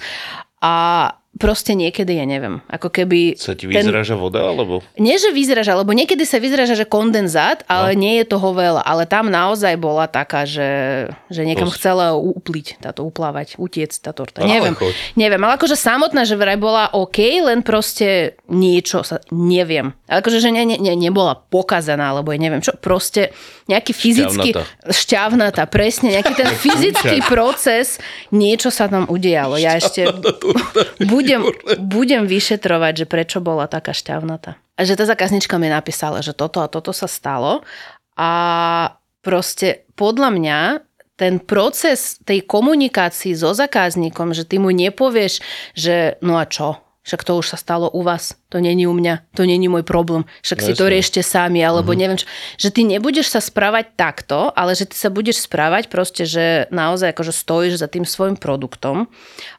[0.59, 3.33] A proste niekedy, ja neviem, ako keby...
[3.41, 4.85] Sa ti vyzraža voda, alebo...
[5.01, 8.05] Nie, že vyzraža, lebo niekedy sa vyzraža, že kondenzát, ale no.
[8.05, 8.85] nie je toho veľa.
[8.85, 11.77] Ale tam naozaj bola taká, že, že niekam Dosť.
[11.81, 14.45] chcela upliť, táto uplávať, utiec tá torta.
[14.45, 14.93] Ale neviem, choď.
[15.17, 19.97] neviem, ale akože samotná, že vraj bola OK, len proste niečo sa, neviem.
[20.05, 23.33] Ale akože, že ne, ne, ne, nebola pokazaná, alebo ja neviem čo, proste
[23.65, 24.91] nejaký fyzický, Šťavnatá.
[24.91, 27.97] šťavnatá, presne, nejaký ten fyzický proces,
[28.29, 29.57] niečo sa tam udialo.
[29.57, 30.13] Ja ešte
[31.23, 31.41] budem,
[31.95, 34.59] budem vyšetrovať, že prečo bola taká šťavnatá.
[34.75, 37.63] A že tá zákaznička mi napísala, že toto a toto sa stalo.
[38.19, 38.31] A
[39.23, 40.59] proste podľa mňa
[41.15, 45.39] ten proces tej komunikácii so zákazníkom, že ty mu nepovieš,
[45.71, 49.35] že no a čo, však to už sa stalo u vás, to není u mňa,
[49.35, 52.27] to není môj problém, však No si to riešte sami, alebo neviem čo.
[52.55, 57.11] Že ty nebudeš sa správať takto, ale že ty sa budeš správať proste, že naozaj
[57.11, 59.11] akože stojíš za tým svojim produktom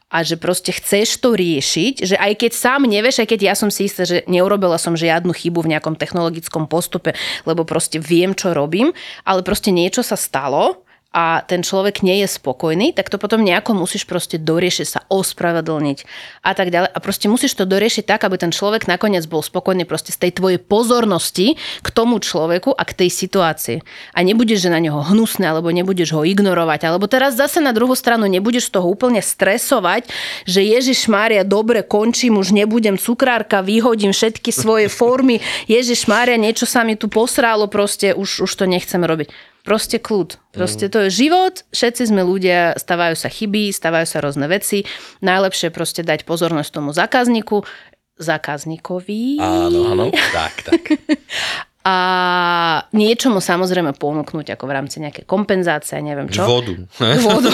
[0.09, 3.69] a že proste chceš to riešiť, že aj keď sám nevieš, aj keď ja som
[3.69, 7.13] si istá, že neurobila som žiadnu chybu v nejakom technologickom postupe,
[7.45, 10.84] lebo proste viem, čo robím, ale proste niečo sa stalo
[11.15, 15.97] a ten človek nie je spokojný, tak to potom nejako musíš proste doriešiť, sa ospravedlniť
[16.43, 16.91] a tak ďalej.
[16.91, 20.31] A proste musíš to doriešiť tak, aby ten človek nakoniec bol spokojný proste z tej
[20.35, 23.79] tvojej pozornosti k tomu človeku a k tej situácii.
[24.11, 27.95] A nebudeš, že na neho hnusné, alebo nebudeš ho ignorovať, alebo teraz zase na druhú
[27.95, 30.11] stranu nebudeš z toho úplne stresovať,
[30.43, 35.39] že Ježiš Mária, dobre, končím, už nebudem cukrárka, vyhodím všetky svoje formy,
[35.71, 39.54] Ježiš Mária, niečo sa mi tu posrálo, proste už, už to nechcem robiť.
[39.65, 40.37] Proste kľud.
[40.53, 44.85] Proste to je život, všetci sme ľudia, stávajú sa chyby, stávajú sa rôzne veci.
[45.25, 47.65] Najlepšie proste dať pozornosť tomu zákazníku,
[48.21, 49.41] zákazníkovi.
[49.41, 50.13] Áno, áno.
[50.13, 50.81] Tak, tak.
[51.85, 51.97] A
[52.97, 56.41] niečo mu samozrejme ponúknuť, ako v rámci nejaké kompenzácie, neviem čo.
[56.41, 56.73] Vodu.
[57.21, 57.53] Vodu.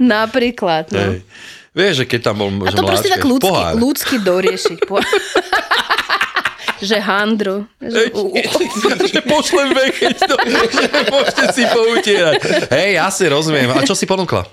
[0.00, 0.88] Napríklad.
[0.88, 1.00] No.
[1.00, 1.20] Hej.
[1.74, 3.72] Vieš, že keď tam bol A to proste mláčka, tak ľudsky, pohár.
[3.74, 4.78] ľudsky doriešiť.
[4.86, 4.96] Po...
[6.84, 7.64] že handru.
[7.80, 8.12] Že...
[9.12, 9.68] že pošlem
[10.20, 10.36] to,
[10.68, 12.36] že môžete si poutierať.
[12.68, 13.72] Hej, ja si rozumiem.
[13.72, 14.44] A čo si ponúkla?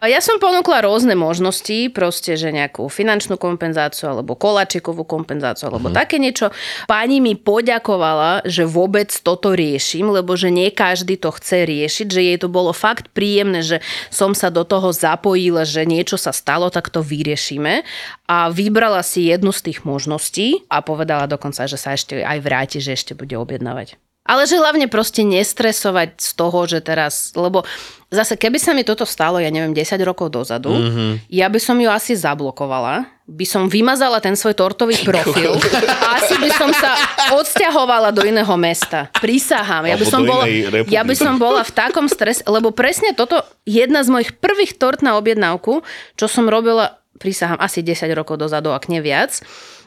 [0.00, 5.96] Ja som ponúkla rôzne možnosti, proste, že nejakú finančnú kompenzáciu, alebo koláčikovú kompenzáciu, alebo mm.
[5.96, 6.48] také niečo.
[6.88, 12.20] Pani mi poďakovala, že vôbec toto riešim, lebo že nie každý to chce riešiť, že
[12.20, 16.72] jej to bolo fakt príjemné, že som sa do toho zapojila, že niečo sa stalo,
[16.72, 17.84] tak to vyriešime.
[18.26, 22.78] A vybrala si jednu z tých možností a povedala dokonca, že sa ešte aj vráti,
[22.80, 23.98] že ešte bude objednávať.
[24.26, 27.62] Ale že hlavne proste nestresovať z toho, že teraz, lebo
[28.10, 31.30] zase keby sa mi toto stalo, ja neviem, 10 rokov dozadu, mm-hmm.
[31.30, 35.58] ja by som ju asi zablokovala, by som vymazala ten svoj tortový profil
[36.02, 36.94] a asi by som sa
[37.34, 39.10] odsťahovala do iného mesta.
[39.18, 39.90] Prísahám.
[39.90, 40.44] Ja by, som bola,
[40.86, 45.02] ja by som bola v takom strese, lebo presne toto, jedna z mojich prvých tort
[45.02, 45.82] na objednávku,
[46.14, 49.42] čo som robila, prísahám, asi 10 rokov dozadu, ak nie viac,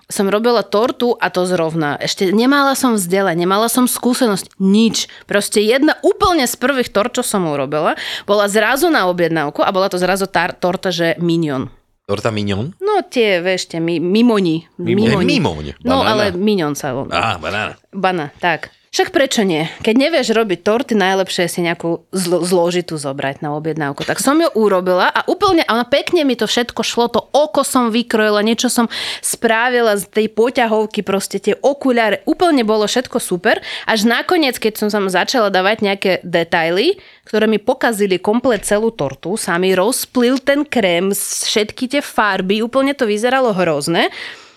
[0.09, 1.93] som robila tortu a to zrovna.
[1.95, 5.05] Ešte nemala som vzdelanie, nemala som skúsenosť, nič.
[5.29, 7.93] Proste jedna úplne z prvých tort, čo som urobila,
[8.25, 11.69] bola zrazu na objednávku a bola to zrazu tar- torta, že minion.
[12.09, 12.73] Torta mignon?
[12.81, 14.65] No tie, vieš, tie mi- mimoni.
[14.81, 15.29] Mimoň.
[15.29, 15.65] Mimoň.
[15.85, 17.13] No, ale minion sa volá.
[17.13, 17.77] Á, banána.
[17.93, 18.73] Bana, tak.
[18.89, 19.69] Však prečo nie?
[19.85, 24.01] Keď nevieš robiť torty, najlepšie si nejakú zlo- zložitú zobrať na objednávku.
[24.01, 27.93] Tak som ju urobila a úplne, a pekne mi to všetko šlo, to oko som
[27.93, 28.89] vykrojila, niečo som
[29.21, 33.61] spravila z tej poťahovky, proste tie okuliare, úplne bolo všetko super.
[33.85, 36.97] Až nakoniec, keď som tam začala dávať nejaké detaily,
[37.29, 42.97] ktoré mi pokazili komplet celú tortu, sa mi rozplil ten krém, všetky tie farby, úplne
[42.97, 44.09] to vyzeralo hrozné.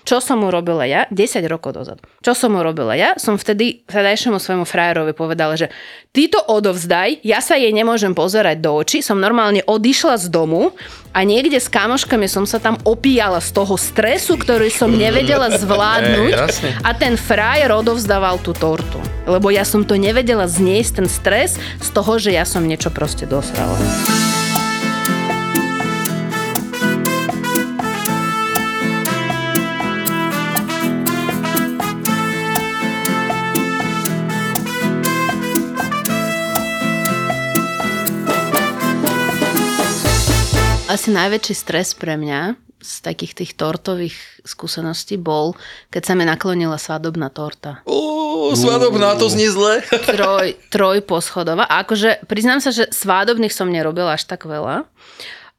[0.02, 1.06] Čo som urobila ja?
[1.14, 2.02] 10 rokov dozadu.
[2.22, 3.14] Čo som urobila ja?
[3.22, 5.70] Som vtedy vtedajšiemu svojmu frajerovi povedala, že
[6.10, 10.74] ty to odovzdaj, ja sa jej nemôžem pozerať do očí, som normálne odišla z domu
[11.14, 16.34] a niekde s kamoškami som sa tam opíjala z toho stresu, ktorý som nevedela zvládnuť
[16.82, 18.98] a ten frajer odovzdával tú tortu.
[19.22, 23.22] Lebo ja som to nevedela zniesť, ten stres z toho, že ja som niečo proste
[23.22, 23.78] dosrala.
[40.92, 42.52] Asi najväčší stres pre mňa
[42.84, 45.56] z takých tých tortových skúseností bol,
[45.88, 47.80] keď sa mi naklonila svadobná torta.
[47.88, 49.80] Ó, svadobná, to znie zle.
[50.12, 51.64] Troj, troj poschodová.
[51.64, 54.84] A akože priznám sa, že svádobných som nerobila až tak veľa.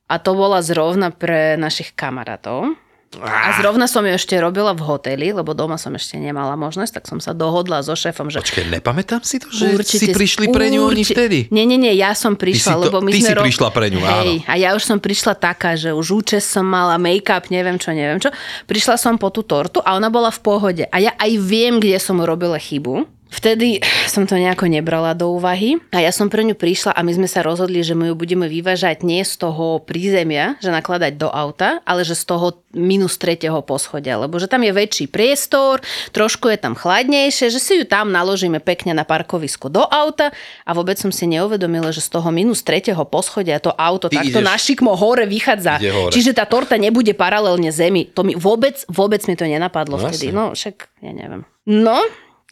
[0.06, 2.78] A to bola zrovna pre našich kamarátov.
[3.22, 7.04] A zrovna som ju ešte robila v hoteli, lebo doma som ešte nemala možnosť, tak
[7.06, 10.90] som sa dohodla so šéfom, že Počkej, nepamätám si to, že si prišli pre ňu
[10.90, 11.40] oni urči- vtedy?
[11.54, 14.00] Nie, nie, nie, ja som prišla, to- lebo my ty sme si prišla pre ňu,
[14.02, 17.94] Hej, a ja už som prišla taká, že už účes som mala, make-up, neviem čo,
[17.94, 18.34] neviem čo.
[18.66, 20.84] Prišla som po tú tortu a ona bola v pohode.
[20.90, 23.06] A ja aj viem, kde som robila chybu.
[23.34, 27.12] Vtedy som to nejako nebrala do úvahy a ja som pre ňu prišla a my
[27.12, 31.28] sme sa rozhodli, že my ju budeme vyvážať nie z toho prízemia, že nakladať do
[31.28, 36.46] auta, ale že z toho minus tretieho poschodia, lebo že tam je väčší priestor, trošku
[36.48, 40.30] je tam chladnejšie, že si ju tam naložíme pekne na parkovisku do auta
[40.62, 44.40] a vôbec som si neuvedomila, že z toho minus tretieho poschodia to auto Ty takto
[44.40, 45.82] ideš- na šikmo hore vychádza.
[45.82, 46.14] Hore.
[46.14, 48.14] Čiže tá torta nebude paralelne zemi.
[48.14, 50.30] To mi vôbec, vôbec mi to nenapadlo No vtedy.
[50.30, 50.38] jasne.
[50.38, 51.42] No však, ja neviem.
[51.64, 51.96] No,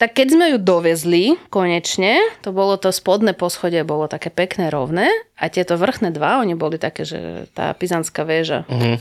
[0.01, 5.13] Tak keď sme ju dovezli konečne, to bolo to spodné poschodie, bolo také pekné, rovné
[5.37, 8.65] a tieto vrchné dva, oni boli také, že tá pizantská väža.
[8.65, 8.97] Uh-huh.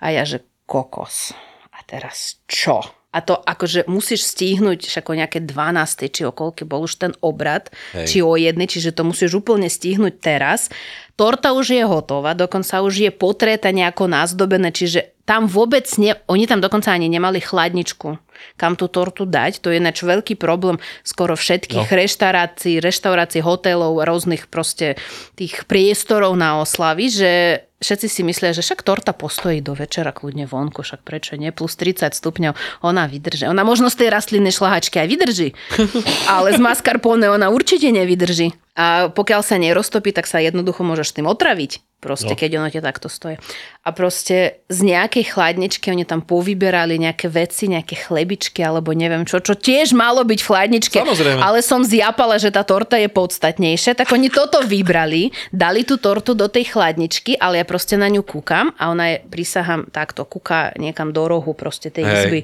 [0.00, 1.36] A ja, že kokos.
[1.76, 2.80] A teraz čo?
[3.12, 6.08] A to akože musíš stihnúť však o nejaké 12.
[6.08, 8.06] či o koľky bol už ten obrad, Hej.
[8.08, 10.72] či o jednej, čiže to musíš úplne stihnúť teraz.
[11.20, 16.50] Torta už je hotová, dokonca už je potréta nejako nazdobené, čiže tam vôbec nie, oni
[16.50, 18.18] tam dokonca ani nemali chladničku,
[18.58, 19.62] kam tú tortu dať.
[19.62, 21.94] To je ináč veľký problém skoro všetkých no.
[22.02, 24.98] reštaurácií, reštaurácií, hotelov, rôznych proste
[25.38, 27.30] tých priestorov na oslavy, že
[27.78, 31.78] všetci si myslia, že však torta postojí do večera kľudne vonku, však prečo nie, plus
[31.78, 33.46] 30 stupňov, ona vydrží.
[33.46, 35.48] Ona možno z tej rastlinnej šlahačky aj vydrží,
[36.34, 38.50] ale z mascarpone ona určite nevydrží.
[38.74, 41.89] A pokiaľ sa neroztopí, tak sa jednoducho môžeš tým otraviť.
[42.00, 42.40] Proste, no.
[42.40, 43.36] keď ono ťa takto stojí.
[43.84, 49.36] A proste z nejakej chladničky oni tam povyberali nejaké veci, nejaké chlebičky alebo neviem čo,
[49.44, 50.96] čo tiež malo byť v chladničke.
[50.96, 51.44] Samozrejme.
[51.44, 56.32] Ale som zjapala, že tá torta je podstatnejšia, tak oni toto vybrali, dali tú tortu
[56.32, 60.72] do tej chladničky, ale ja proste na ňu kúkam a ona je, prisahám, takto kúka
[60.80, 62.16] niekam do rohu proste tej Hej.
[62.16, 62.40] izby.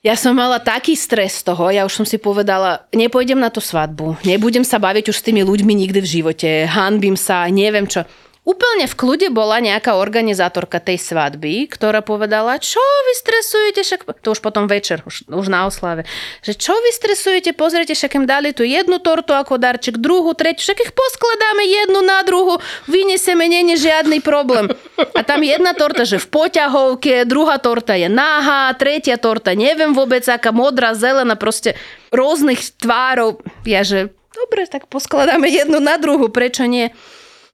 [0.00, 3.60] Ja som mala taký stres z toho, ja už som si povedala, nepôjdem na tú
[3.60, 8.08] svadbu, nebudem sa baviť už s tými ľuďmi nikdy v živote, hanbím sa, neviem čo.
[8.50, 14.34] Úplne v kľude bola nejaká organizátorka tej svadby, ktorá povedala, čo vy stresujete, však, to
[14.34, 16.02] už potom večer, už, už na oslave,
[16.42, 20.66] že čo vy stresujete, pozrite, však im dali tu jednu tortu ako darček, druhú, tretiu,
[20.66, 22.58] však ich poskladáme jednu na druhu,
[22.90, 24.66] vyniesieme, nie je žiadny problém.
[25.14, 30.26] A tam jedna torta, že v poťahovke, druhá torta je náha, tretia torta neviem vôbec,
[30.26, 31.78] aká modrá, zelená, proste
[32.10, 33.38] rôznych tvárov.
[33.62, 36.90] Ja, že dobre, tak poskladáme jednu na druhu, prečo nie?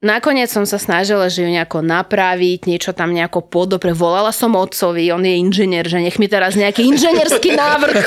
[0.06, 3.90] Nakoniec som sa snažila, že ju nejako napraviť, niečo tam nejako podopre.
[3.90, 8.06] Volala som otcovi, on je inžinier, že nech mi teraz nejaký inžinierský návrh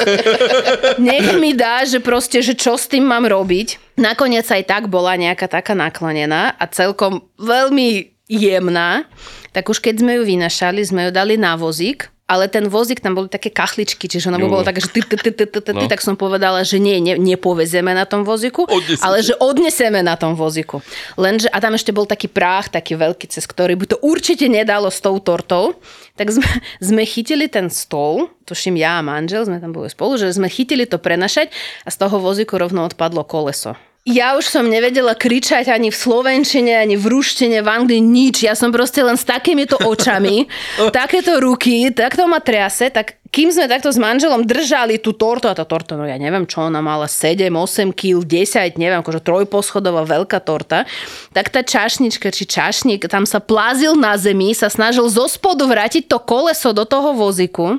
[0.96, 4.00] nech mi dá, že proste, že čo s tým mám robiť.
[4.00, 9.04] Nakoniec aj tak bola nejaká taká naklonená a celkom veľmi jemná.
[9.52, 13.18] Tak už keď sme ju vynašali, sme ju dali na vozík ale ten vozík tam
[13.18, 15.90] boli také kachličky, čiže ono bolo také, že ty, ty, ty, ty, ty, ty, no.
[15.90, 18.70] tak som povedala, že nie, ne, nepovezeme na tom vozíku,
[19.02, 20.86] ale že odneseme na tom vozíku.
[21.18, 24.94] Lenže, a tam ešte bol taký práh, taký veľký, cez ktorý by to určite nedalo
[24.94, 25.82] s tou tortou,
[26.14, 26.46] tak sme,
[26.94, 30.86] sme chytili ten stôl, tuším ja a manžel, sme tam boli spolu, že sme chytili
[30.86, 31.50] to prenašať
[31.82, 33.74] a z toho vozíku rovno odpadlo koleso.
[34.08, 38.48] Ja už som nevedela kričať ani v slovenčine, ani v ruštine, v Anglii, nič.
[38.48, 40.48] Ja som proste len s takýmito očami,
[40.96, 45.54] takéto ruky, takto ma triase, tak kým sme takto s manželom držali tú tortu, a
[45.54, 50.08] tá torta, no ja neviem, čo ona mala, 7, 8 kg, 10, neviem, akože trojposchodová
[50.08, 50.90] veľká torta,
[51.30, 56.10] tak tá čašnička, či čašník tam sa plázil na zemi, sa snažil zo spodu vrátiť
[56.10, 57.78] to koleso do toho voziku.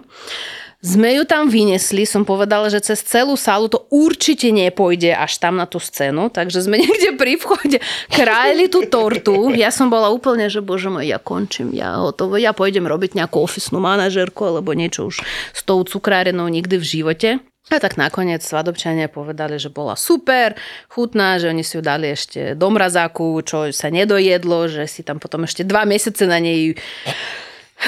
[0.80, 5.60] Sme ju tam vyniesli, som povedala, že cez celú sálu to určite nepôjde až tam
[5.60, 9.52] na tú scénu, takže sme niekde pri vchode krájili tú tortu.
[9.52, 13.44] Ja som bola úplne, že bože môj, ja končím, ja hotovo, ja pôjdem robiť nejakú
[13.44, 15.20] ofisnú manažerku alebo niečo už
[15.52, 17.30] s tou cukrárenou nikdy v živote.
[17.70, 20.56] A tak nakoniec svadobčania povedali, že bola super,
[20.88, 25.20] chutná, že oni si ju dali ešte do mrazáku, čo sa nedojedlo, že si tam
[25.20, 26.74] potom ešte dva mesiace na nej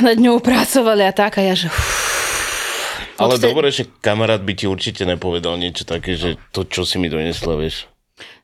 [0.04, 2.21] nad ňou pracovali a tak a ja, že uf,
[3.22, 3.48] ale Odtedy...
[3.48, 7.54] dobre, že kamarát by ti určite nepovedal niečo také, že to, čo si mi donesla,
[7.54, 7.86] vieš.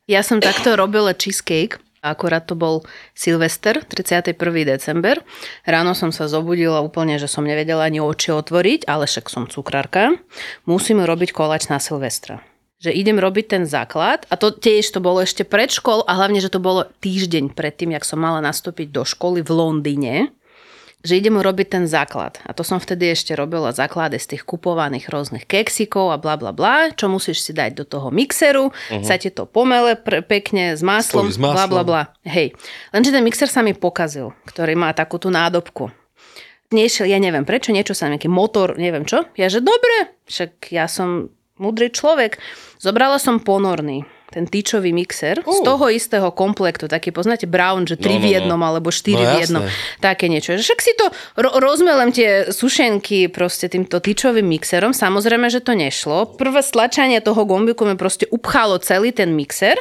[0.09, 1.83] Ja som takto robila cheesecake.
[1.99, 4.39] Akorát to bol Silvester, 31.
[4.63, 5.19] december.
[5.67, 10.15] Ráno som sa zobudila úplne, že som nevedela ani oči otvoriť, ale však som cukrárka.
[10.63, 12.39] Musím robiť kolač na Silvestra
[12.79, 16.39] že idem robiť ten základ a to tiež to bolo ešte pred škol a hlavne,
[16.39, 20.15] že to bolo týždeň predtým, jak som mala nastúpiť do školy v Londýne
[21.07, 22.43] že idem urobiť ten základ.
[22.43, 26.51] A to som vtedy ešte robila základy z tých kupovaných rôznych keksikov a bla bla
[26.51, 29.07] bla, čo musíš si dať do toho mixeru, uh-huh.
[29.07, 32.03] sa ti to pomele pre, pekne s máslom, s bla bla bla.
[32.27, 32.59] Hej.
[32.91, 35.95] Lenže ten mixer sa mi pokazil, ktorý má takú tú nádobku.
[36.69, 39.25] Nešiel, ja neviem prečo, niečo sa nejaký motor, neviem čo.
[39.41, 42.37] Ja že dobre, však ja som mudrý človek.
[42.77, 45.49] Zobrala som ponorný ten tyčový mixer uh.
[45.49, 48.67] z toho istého komplektu, taký poznáte Brown, že 3 no, no, v jednom no.
[48.69, 49.99] alebo 4 no, v jednom, jasné.
[50.05, 50.57] také niečo.
[50.57, 51.09] Však si to
[51.41, 56.37] ro- rozmelem tie sušenky proste týmto tyčovým mixerom, samozrejme, že to nešlo.
[56.37, 59.81] Prvé stlačanie toho gombiku mi proste upchalo celý ten mixer.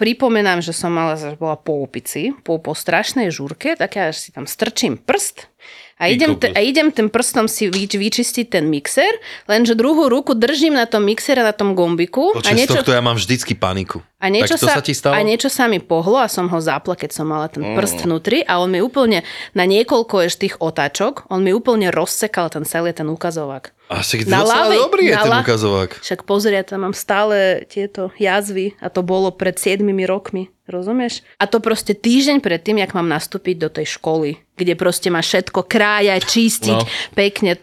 [0.00, 4.32] Pripomínam, že som mala, že bola po opici, po, po strašnej žúrke, tak ja si
[4.32, 5.52] tam strčím prst
[6.00, 10.32] A idem, te, a idem tým prstom si vyč, vyčistiť ten mixer, lenže druhú ruku
[10.32, 12.32] držím na tom mixere, na tom gombiku.
[12.32, 14.00] a Počas niečo, tohto ja mám vždycky paniku.
[14.16, 15.12] a niečo, tak to sa, sa, ti stalo?
[15.12, 18.40] a niečo sa mi pohlo a som ho zapla, keď som mala ten prst vnútri
[18.48, 22.96] a on mi úplne na niekoľko ešte tých otáčok, on mi úplne rozsekal ten celý
[22.96, 23.76] ten ukazovák.
[23.90, 25.90] Asi Na docela ľavej- dobrý je na ten ukazovák.
[25.98, 31.26] Však pozri, ja tam mám stále tieto jazvy a to bolo pred 7 rokmi, rozumieš?
[31.36, 35.18] A to proste týždeň pred tým, jak mám nastúpiť do tej školy, kde proste má
[35.18, 36.86] všetko krájať, čistiť, No.
[37.12, 37.58] pekne.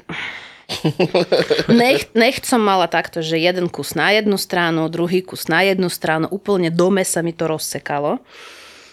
[1.69, 5.87] Nech, nech som mala takto, že jeden kus na jednu stranu, druhý kus na jednu
[5.87, 8.19] stranu, úplne dome sa mi to rozsekalo.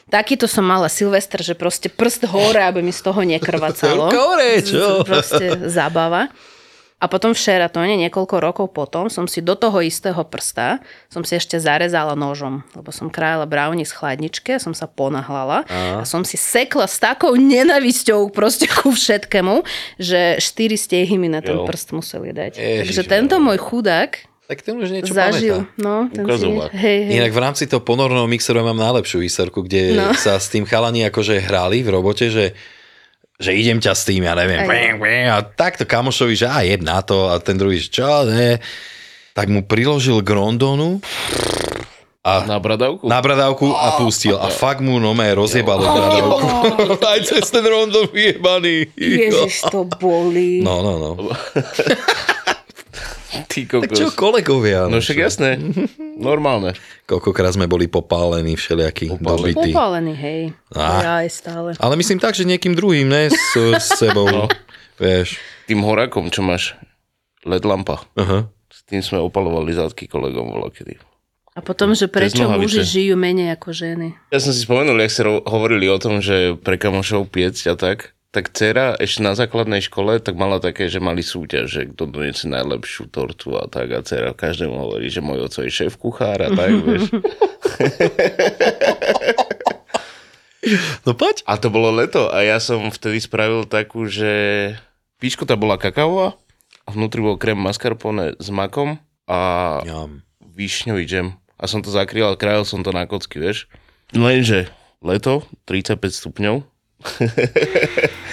[0.07, 4.07] Takýto som mala Silvester, že proste prst hore, aby mi z toho nekrvacalo.
[4.15, 5.03] Kore, čo?
[5.03, 6.31] Proste zábava.
[6.97, 11.21] A potom včera, to nie niekoľko rokov potom, som si do toho istého prsta, som
[11.21, 16.05] si ešte zarezala nožom, lebo som krájala brownie z chladničke, som sa ponahlala a, a
[16.05, 19.67] som si sekla s takou nenavisťou proste ku všetkému,
[19.97, 21.67] že štyri stiehy mi na ten Jo.
[21.67, 22.53] prst museli dať.
[22.57, 24.11] Ježiš, Takže tento môj chudák
[24.45, 25.65] Tak ten už niečo zažil.
[25.65, 25.81] pamätá.
[25.81, 26.47] No, ten si,
[26.79, 27.15] hej, hej.
[27.17, 30.13] Inak v rámci toho ponorného mixeru mám najlepšiu výserku, kde No.
[30.15, 32.53] sa s tým chalani akože hrali v robote, že
[33.35, 34.63] že idem ťa s tým, ja neviem.
[35.29, 38.63] A takto kamošovi, že a jeb na to a ten druhý, že čo, ne.
[39.35, 41.03] Tak mu priložil k rondonu
[42.25, 43.05] a Na bradavku?
[43.05, 44.39] na bradávku a pustil.
[44.39, 46.47] A fakt mu nomé rozjebalo bradávku.
[47.13, 48.89] Aj cez ten rondon vyjebaný.
[48.97, 50.63] Ježiš, to boli.
[50.65, 51.11] No, no, no.
[53.45, 53.97] Ty Tak kokos.
[53.97, 54.87] čo kolegovia?
[54.87, 55.59] No však jasné.
[56.15, 56.79] Normálne.
[57.05, 59.53] Koľkokrát sme boli popálení všelijakí Popálení.
[59.53, 59.71] dobití.
[59.71, 60.41] Popálený, hej.
[60.71, 60.87] Á.
[61.03, 61.69] Ja aj stále.
[61.77, 63.29] Ale myslím tak, že niekým druhým, ne?
[63.29, 64.27] S, s sebou.
[64.27, 64.47] No.
[64.97, 65.37] Vieš.
[65.67, 66.79] Tým horákom, čo máš
[67.43, 68.07] LED lampa.
[68.15, 68.47] Aha.
[68.71, 70.97] S tým sme opalovali zadky kolegom volakedy.
[71.55, 74.19] A potom, že prečo muži žijú menej ako ženy.
[74.31, 78.14] Ja som si spomenul, jak ste hovorili o tom, že pre kamošov piecť a tak,
[78.35, 82.51] tak dcera ešte na základnej škole tak mala také, že mali súťaž, že kto doniesie
[82.51, 86.51] najlepšiu tortu a tak a dcera každému hovorí, že môj oco je šéf kuchár a
[86.51, 87.15] tak, vieš.
[91.07, 91.47] No poď.
[91.47, 94.75] A to bolo leto a ja som vtedy spravil takú, že
[95.23, 96.35] píškota bola kakaová
[96.83, 98.99] a vnútri bol krém mascarpone s makom
[99.31, 99.41] a
[99.87, 100.27] Jam.
[100.43, 101.29] višňový džem.
[101.55, 103.71] A som to zakryl a krajil som to na kocky, vieš.
[104.11, 104.67] Lenže
[105.05, 106.57] leto, 35 stupňov,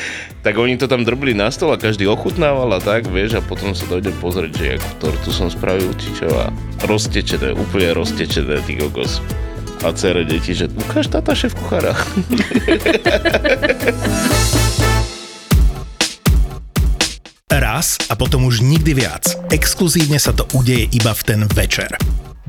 [0.41, 3.77] tak oni to tam drbli na stôl a každý ochutnával a tak, vieš, a potom
[3.77, 6.49] sa dojdem pozrieť, že akú tortu som spravil, či čo a
[6.89, 9.21] roztečené, úplne roztečené, ty kokos.
[9.81, 11.93] A cere deti, že ukáž tata šéf kuchára.
[17.51, 19.37] Raz a potom už nikdy viac.
[19.53, 21.93] Exkluzívne sa to udeje iba v ten večer.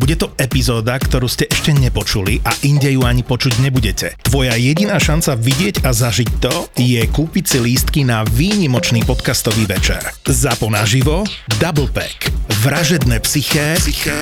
[0.03, 4.19] Bude to epizóda, ktorú ste ešte nepočuli a inde ju ani počuť nebudete.
[4.27, 10.03] Tvoja jediná šanca vidieť a zažiť to je kúpiť si lístky na výnimočný podcastový večer.
[10.27, 11.23] Zapo naživo,
[11.63, 12.35] Double Pack,
[12.67, 14.19] Vražedné psyché, psyché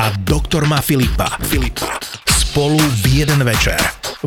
[0.00, 1.28] a Doktor má Filipa.
[1.44, 2.00] Filipa.
[2.24, 3.76] Spolu v jeden večer.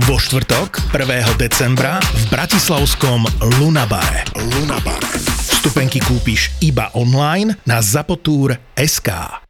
[0.06, 1.42] Vo štvrtok 1.
[1.42, 3.26] decembra v bratislavskom
[3.58, 4.30] Lunabare.
[4.38, 5.18] Lunabare.
[5.50, 9.42] Vstupenky kúpiš iba online na zapotur.sk.